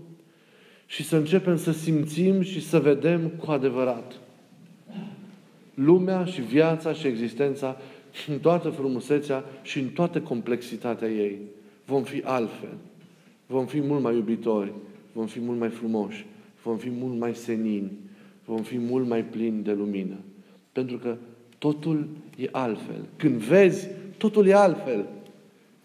și 0.86 1.04
să 1.04 1.16
începem 1.16 1.58
să 1.58 1.72
simțim 1.72 2.42
și 2.42 2.62
să 2.62 2.80
vedem 2.80 3.28
cu 3.28 3.52
adevărat 3.52 4.14
lumea 5.76 6.26
și 6.26 6.42
viața 6.42 6.94
și 6.94 7.08
existența 7.08 7.78
în 8.28 8.40
toată 8.40 8.70
frumusețea 8.70 9.44
și 9.62 9.80
în 9.80 9.88
toată 9.88 10.22
complexitatea 10.22 11.08
ei. 11.08 11.38
Vom 11.86 12.04
fi 12.04 12.22
altfel. 12.24 12.74
Vom 13.46 13.66
fi 13.66 13.82
mult 13.82 14.02
mai 14.02 14.16
iubitori. 14.16 14.72
Vom 15.14 15.26
fi 15.26 15.40
mult 15.40 15.60
mai 15.60 15.70
frumoși. 15.70 16.26
Vom 16.64 16.78
fi 16.78 16.90
mult 16.90 17.20
mai 17.20 17.36
senini. 17.36 17.92
Vom 18.46 18.62
fi 18.62 18.78
mult 18.78 19.08
mai 19.08 19.24
plini 19.24 19.64
de 19.64 19.74
lumină. 19.74 20.16
Pentru 20.72 20.98
că 20.98 21.16
totul 21.58 22.08
e 22.38 22.48
altfel. 22.52 23.06
Când 23.16 23.36
vezi, 23.36 23.88
totul 24.18 24.48
e 24.48 24.54
altfel. 24.54 25.06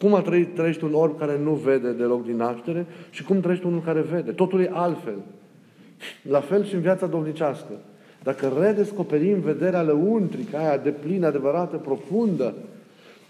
Cum 0.00 0.14
a 0.14 0.20
trăit, 0.20 0.54
trăiești 0.54 0.84
un 0.84 0.94
orb 0.94 1.18
care 1.18 1.38
nu 1.42 1.52
vede 1.52 1.92
deloc 1.92 2.24
din 2.24 2.36
naștere 2.36 2.86
și 3.10 3.24
cum 3.24 3.40
trăiești 3.40 3.66
unul 3.66 3.82
care 3.82 4.00
vede. 4.00 4.30
Totul 4.30 4.60
e 4.60 4.70
altfel. 4.72 5.16
La 6.22 6.40
fel 6.40 6.64
și 6.64 6.74
în 6.74 6.80
viața 6.80 7.06
domnicească. 7.06 7.72
Dacă 8.22 8.52
redescoperim 8.60 9.40
vederea 9.40 9.82
lăuntrică, 9.82 10.56
aia 10.56 10.76
de 10.76 10.90
plină, 10.90 11.26
adevărată, 11.26 11.76
profundă, 11.76 12.54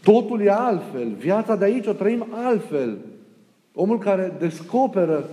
totul 0.02 0.40
e 0.40 0.50
altfel. 0.50 1.08
Viața 1.18 1.56
de 1.56 1.64
aici 1.64 1.86
o 1.86 1.92
trăim 1.92 2.26
altfel. 2.30 2.98
Omul 3.74 3.98
care 3.98 4.36
descoperă 4.38 5.24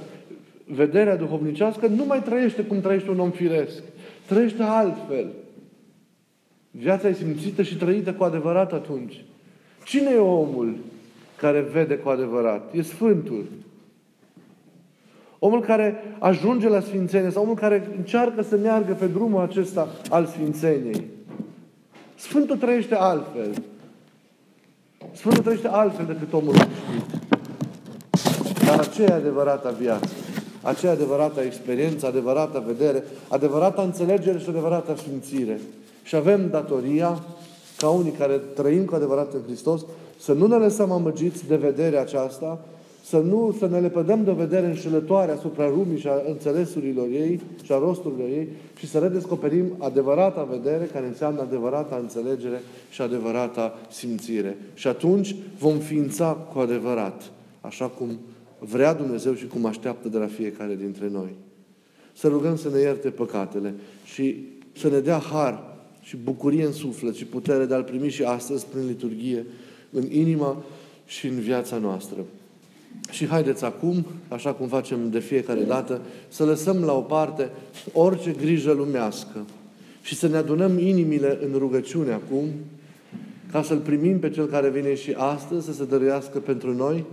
vederea 0.65 1.15
duhovnicească 1.15 1.88
nu 1.88 2.06
mai 2.06 2.23
trăiește 2.23 2.62
cum 2.62 2.82
trăiește 2.82 3.10
un 3.10 3.19
om 3.19 3.32
firesc. 3.32 3.84
Trăiește 4.28 4.63
altfel. 4.63 5.28
Viața 6.71 7.08
e 7.08 7.13
simțită 7.13 7.62
și 7.62 7.78
trăită 7.78 8.13
cu 8.13 8.23
adevărat 8.23 8.73
atunci. 8.73 9.26
Cine 9.84 10.10
e 10.13 10.17
omul 10.17 10.76
care 11.38 11.60
vede 11.60 11.95
cu 11.97 12.10
adevărat? 12.10 12.73
E 12.73 12.82
Sfântul. 12.82 13.45
Omul 15.39 15.62
care 15.62 16.15
ajunge 16.19 16.67
la 16.67 16.80
Sfințenie 16.80 17.30
sau 17.30 17.43
omul 17.43 17.56
care 17.56 17.89
încearcă 17.97 18.41
să 18.41 18.58
meargă 18.58 18.93
pe 18.93 19.06
drumul 19.06 19.41
acesta 19.41 19.88
al 20.10 20.26
Sfințeniei. 20.26 21.06
Sfântul 22.15 22.58
trăiește 22.58 22.95
altfel. 22.95 23.63
Sfântul 25.12 25.43
trăiește 25.43 25.67
altfel 25.67 26.06
decât 26.06 26.34
omul 26.34 26.50
obișnuit. 26.50 27.26
Dar 28.65 28.80
aceea 28.80 29.08
e 29.10 29.13
adevărata 29.13 29.69
viață. 29.69 30.10
Aceea 30.62 30.91
adevărata 30.91 31.43
experiență, 31.43 32.06
adevărata 32.06 32.60
vedere, 32.60 33.04
adevărata 33.28 33.82
înțelegere 33.82 34.39
și 34.39 34.50
adevărata 34.50 34.95
sfințire. 34.95 35.60
Și 36.04 36.15
avem 36.15 36.50
datoria, 36.50 37.19
ca 37.78 37.89
unii 37.89 38.12
care 38.12 38.41
trăim 38.56 38.86
cu 38.86 38.95
adevărat 38.95 39.34
în 39.34 39.41
Hristos, 39.45 39.86
să 40.17 40.34
nu 40.34 40.47
ne 40.47 40.56
lăsăm 40.56 40.91
amăgiți 40.91 41.47
de 41.47 41.56
vederea 41.56 42.01
aceasta, 42.01 42.65
să 43.03 43.17
nu 43.17 43.56
să 43.60 43.67
ne 43.67 43.80
lepădăm 43.80 44.23
de 44.23 44.32
vedere 44.32 44.65
înșelătoare 44.65 45.32
asupra 45.32 45.67
lumii 45.67 45.99
și 45.99 46.08
a 46.08 46.21
înțelesurilor 46.27 47.08
ei 47.08 47.41
și 47.63 47.71
a 47.71 47.77
rosturilor 47.77 48.27
ei 48.27 48.47
și 48.77 48.88
să 48.88 48.99
redescoperim 48.99 49.75
adevărata 49.77 50.43
vedere 50.43 50.89
care 50.93 51.06
înseamnă 51.06 51.41
adevărata 51.41 51.97
înțelegere 52.01 52.62
și 52.89 53.01
adevărata 53.01 53.80
simțire. 53.89 54.58
Și 54.73 54.88
atunci 54.88 55.36
vom 55.60 55.77
ființa 55.77 56.32
cu 56.32 56.60
adevărat, 56.60 57.32
așa 57.62 57.86
cum 57.86 58.19
vrea 58.60 58.93
Dumnezeu 58.93 59.34
și 59.34 59.47
cum 59.47 59.65
așteaptă 59.65 60.08
de 60.08 60.17
la 60.17 60.27
fiecare 60.27 60.75
dintre 60.75 61.10
noi. 61.12 61.36
Să 62.13 62.27
rugăm 62.27 62.56
să 62.56 62.69
ne 62.73 62.80
ierte 62.80 63.10
păcatele 63.10 63.73
și 64.06 64.47
să 64.77 64.89
ne 64.89 64.99
dea 64.99 65.17
har 65.17 65.75
și 66.01 66.17
bucurie 66.23 66.65
în 66.65 66.71
suflet 66.71 67.15
și 67.15 67.25
putere 67.25 67.65
de 67.65 67.73
a-L 67.73 67.84
primi 67.84 68.10
și 68.10 68.23
astăzi 68.23 68.65
prin 68.65 68.88
liturghie 68.88 69.45
în 69.91 70.12
inima 70.12 70.63
și 71.06 71.28
în 71.28 71.39
viața 71.39 71.78
noastră. 71.78 72.17
Și 73.10 73.28
haideți 73.28 73.63
acum, 73.63 74.06
așa 74.28 74.54
cum 74.54 74.67
facem 74.67 75.10
de 75.10 75.19
fiecare 75.19 75.62
dată, 75.62 76.02
să 76.28 76.45
lăsăm 76.45 76.84
la 76.84 76.93
o 76.93 77.02
parte 77.02 77.50
orice 77.93 78.32
grijă 78.32 78.71
lumească 78.71 79.45
și 80.02 80.15
să 80.15 80.28
ne 80.28 80.38
adunăm 80.38 80.80
inimile 80.80 81.39
în 81.45 81.58
rugăciune 81.58 82.12
acum, 82.12 82.45
ca 83.52 83.63
să-L 83.63 83.78
primim 83.78 84.19
pe 84.19 84.30
Cel 84.30 84.45
care 84.45 84.69
vine 84.69 84.95
și 84.95 85.13
astăzi 85.17 85.65
să 85.65 85.73
se 85.73 85.86
dăruiască 85.86 86.39
pentru 86.39 86.73
noi 86.73 87.06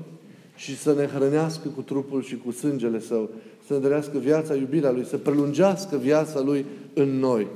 și 0.56 0.76
să 0.76 0.94
ne 0.94 1.06
hrănească 1.06 1.68
cu 1.68 1.80
trupul 1.80 2.22
și 2.22 2.36
cu 2.36 2.50
sângele 2.50 3.00
Său, 3.00 3.30
să 3.66 3.72
ne 3.72 3.78
dăruiască 3.78 4.18
viața, 4.18 4.54
iubirea 4.54 4.90
Lui, 4.90 5.04
să 5.04 5.16
prelungească 5.16 5.96
viața 5.96 6.40
Lui 6.40 6.64
în 6.94 7.18
noi. 7.18 7.46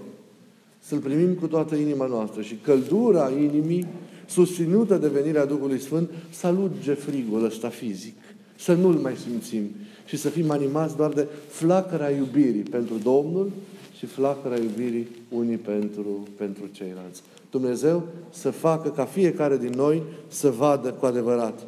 Să-L 0.78 0.98
primim 0.98 1.34
cu 1.34 1.46
toată 1.46 1.74
inima 1.74 2.06
noastră 2.06 2.42
și 2.42 2.58
căldura 2.62 3.30
inimii 3.30 3.86
susținută 4.28 4.96
de 4.96 5.08
venirea 5.08 5.44
Duhului 5.44 5.80
Sfânt, 5.80 6.10
să 6.30 6.46
aluge 6.46 6.94
frigul 6.94 7.44
ăsta 7.44 7.68
fizic. 7.68 8.16
Să 8.58 8.74
nu-l 8.74 8.94
mai 8.94 9.16
simțim 9.16 9.70
și 10.04 10.16
să 10.16 10.28
fim 10.28 10.50
animați 10.50 10.96
doar 10.96 11.12
de 11.12 11.26
flacăra 11.48 12.10
iubirii 12.10 12.62
pentru 12.62 12.94
Domnul 13.02 13.50
și 13.98 14.06
flacăra 14.06 14.56
iubirii 14.56 15.08
unii 15.28 15.56
pentru, 15.56 16.28
pentru 16.36 16.66
ceilalți. 16.72 17.22
Dumnezeu 17.50 18.06
să 18.30 18.50
facă 18.50 18.88
ca 18.88 19.04
fiecare 19.04 19.56
din 19.56 19.72
noi 19.76 20.02
să 20.28 20.50
vadă 20.50 20.92
cu 20.92 21.06
adevărat. 21.06 21.60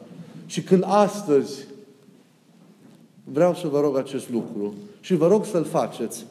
Și 0.46 0.62
când 0.62 0.84
astăzi 0.86 1.66
vreau 3.24 3.54
să 3.54 3.66
vă 3.66 3.80
rog 3.80 3.96
acest 3.96 4.30
lucru 4.30 4.74
și 5.00 5.14
vă 5.14 5.28
rog 5.28 5.44
să-l 5.44 5.64
faceți, 5.64 6.26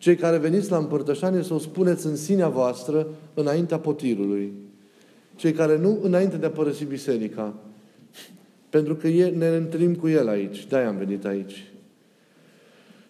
cei 0.00 0.16
care 0.16 0.36
veniți 0.36 0.70
la 0.70 0.76
împărtășanie 0.76 1.42
să 1.42 1.54
o 1.54 1.58
spuneți 1.58 2.06
în 2.06 2.16
sinea 2.16 2.48
voastră 2.48 3.06
înaintea 3.34 3.78
potirului. 3.78 4.52
Cei 5.36 5.52
care 5.52 5.78
nu, 5.78 5.98
înainte 6.02 6.36
de 6.36 6.46
a 6.46 6.50
părăsi 6.50 6.84
biserica. 6.84 7.54
Pentru 8.70 8.94
că 8.94 9.08
ne 9.08 9.46
întâlnim 9.46 9.94
cu 9.94 10.08
El 10.08 10.28
aici. 10.28 10.66
de 10.68 10.76
am 10.76 10.96
venit 10.96 11.24
aici. 11.24 11.64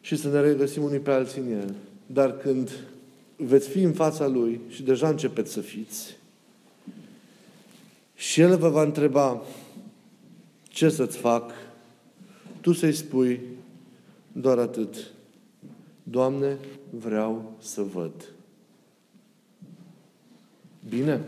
Și 0.00 0.16
să 0.16 0.28
ne 0.28 0.40
regăsim 0.40 0.82
unii 0.82 0.98
pe 0.98 1.10
alții 1.10 1.40
în 1.40 1.52
El. 1.52 1.74
Dar 2.06 2.36
când 2.36 2.70
veți 3.36 3.68
fi 3.68 3.82
în 3.82 3.92
fața 3.92 4.26
Lui 4.26 4.60
și 4.68 4.82
deja 4.82 5.08
începeți 5.08 5.52
să 5.52 5.60
fiți, 5.60 6.16
și 8.14 8.40
El 8.40 8.56
vă 8.56 8.68
va 8.68 8.82
întreba 8.82 9.42
ce 10.62 10.88
să-ți 10.88 11.16
fac, 11.16 11.52
tu 12.60 12.72
să-i 12.72 12.92
spui 12.92 13.40
doar 14.32 14.58
atât. 14.58 15.12
Doamne, 16.10 16.58
vreau 16.90 17.52
să 17.58 17.82
văd. 17.82 18.32
Bine? 20.88 21.20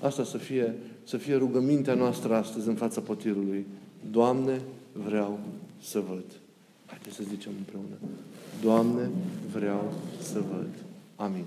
Asta 0.00 0.24
să 0.24 0.38
fie, 0.38 0.74
să 1.04 1.16
fie 1.16 1.34
rugămintea 1.34 1.94
noastră 1.94 2.34
astăzi 2.34 2.68
în 2.68 2.74
fața 2.74 3.00
potirului. 3.00 3.66
Doamne, 4.10 4.60
vreau 4.92 5.38
să 5.82 6.00
văd. 6.00 6.24
Haideți 6.86 7.14
să 7.16 7.22
zicem 7.28 7.52
împreună. 7.58 7.96
Doamne, 8.62 9.10
vreau 9.52 9.92
să 10.20 10.40
văd. 10.50 10.68
Amin. 11.16 11.44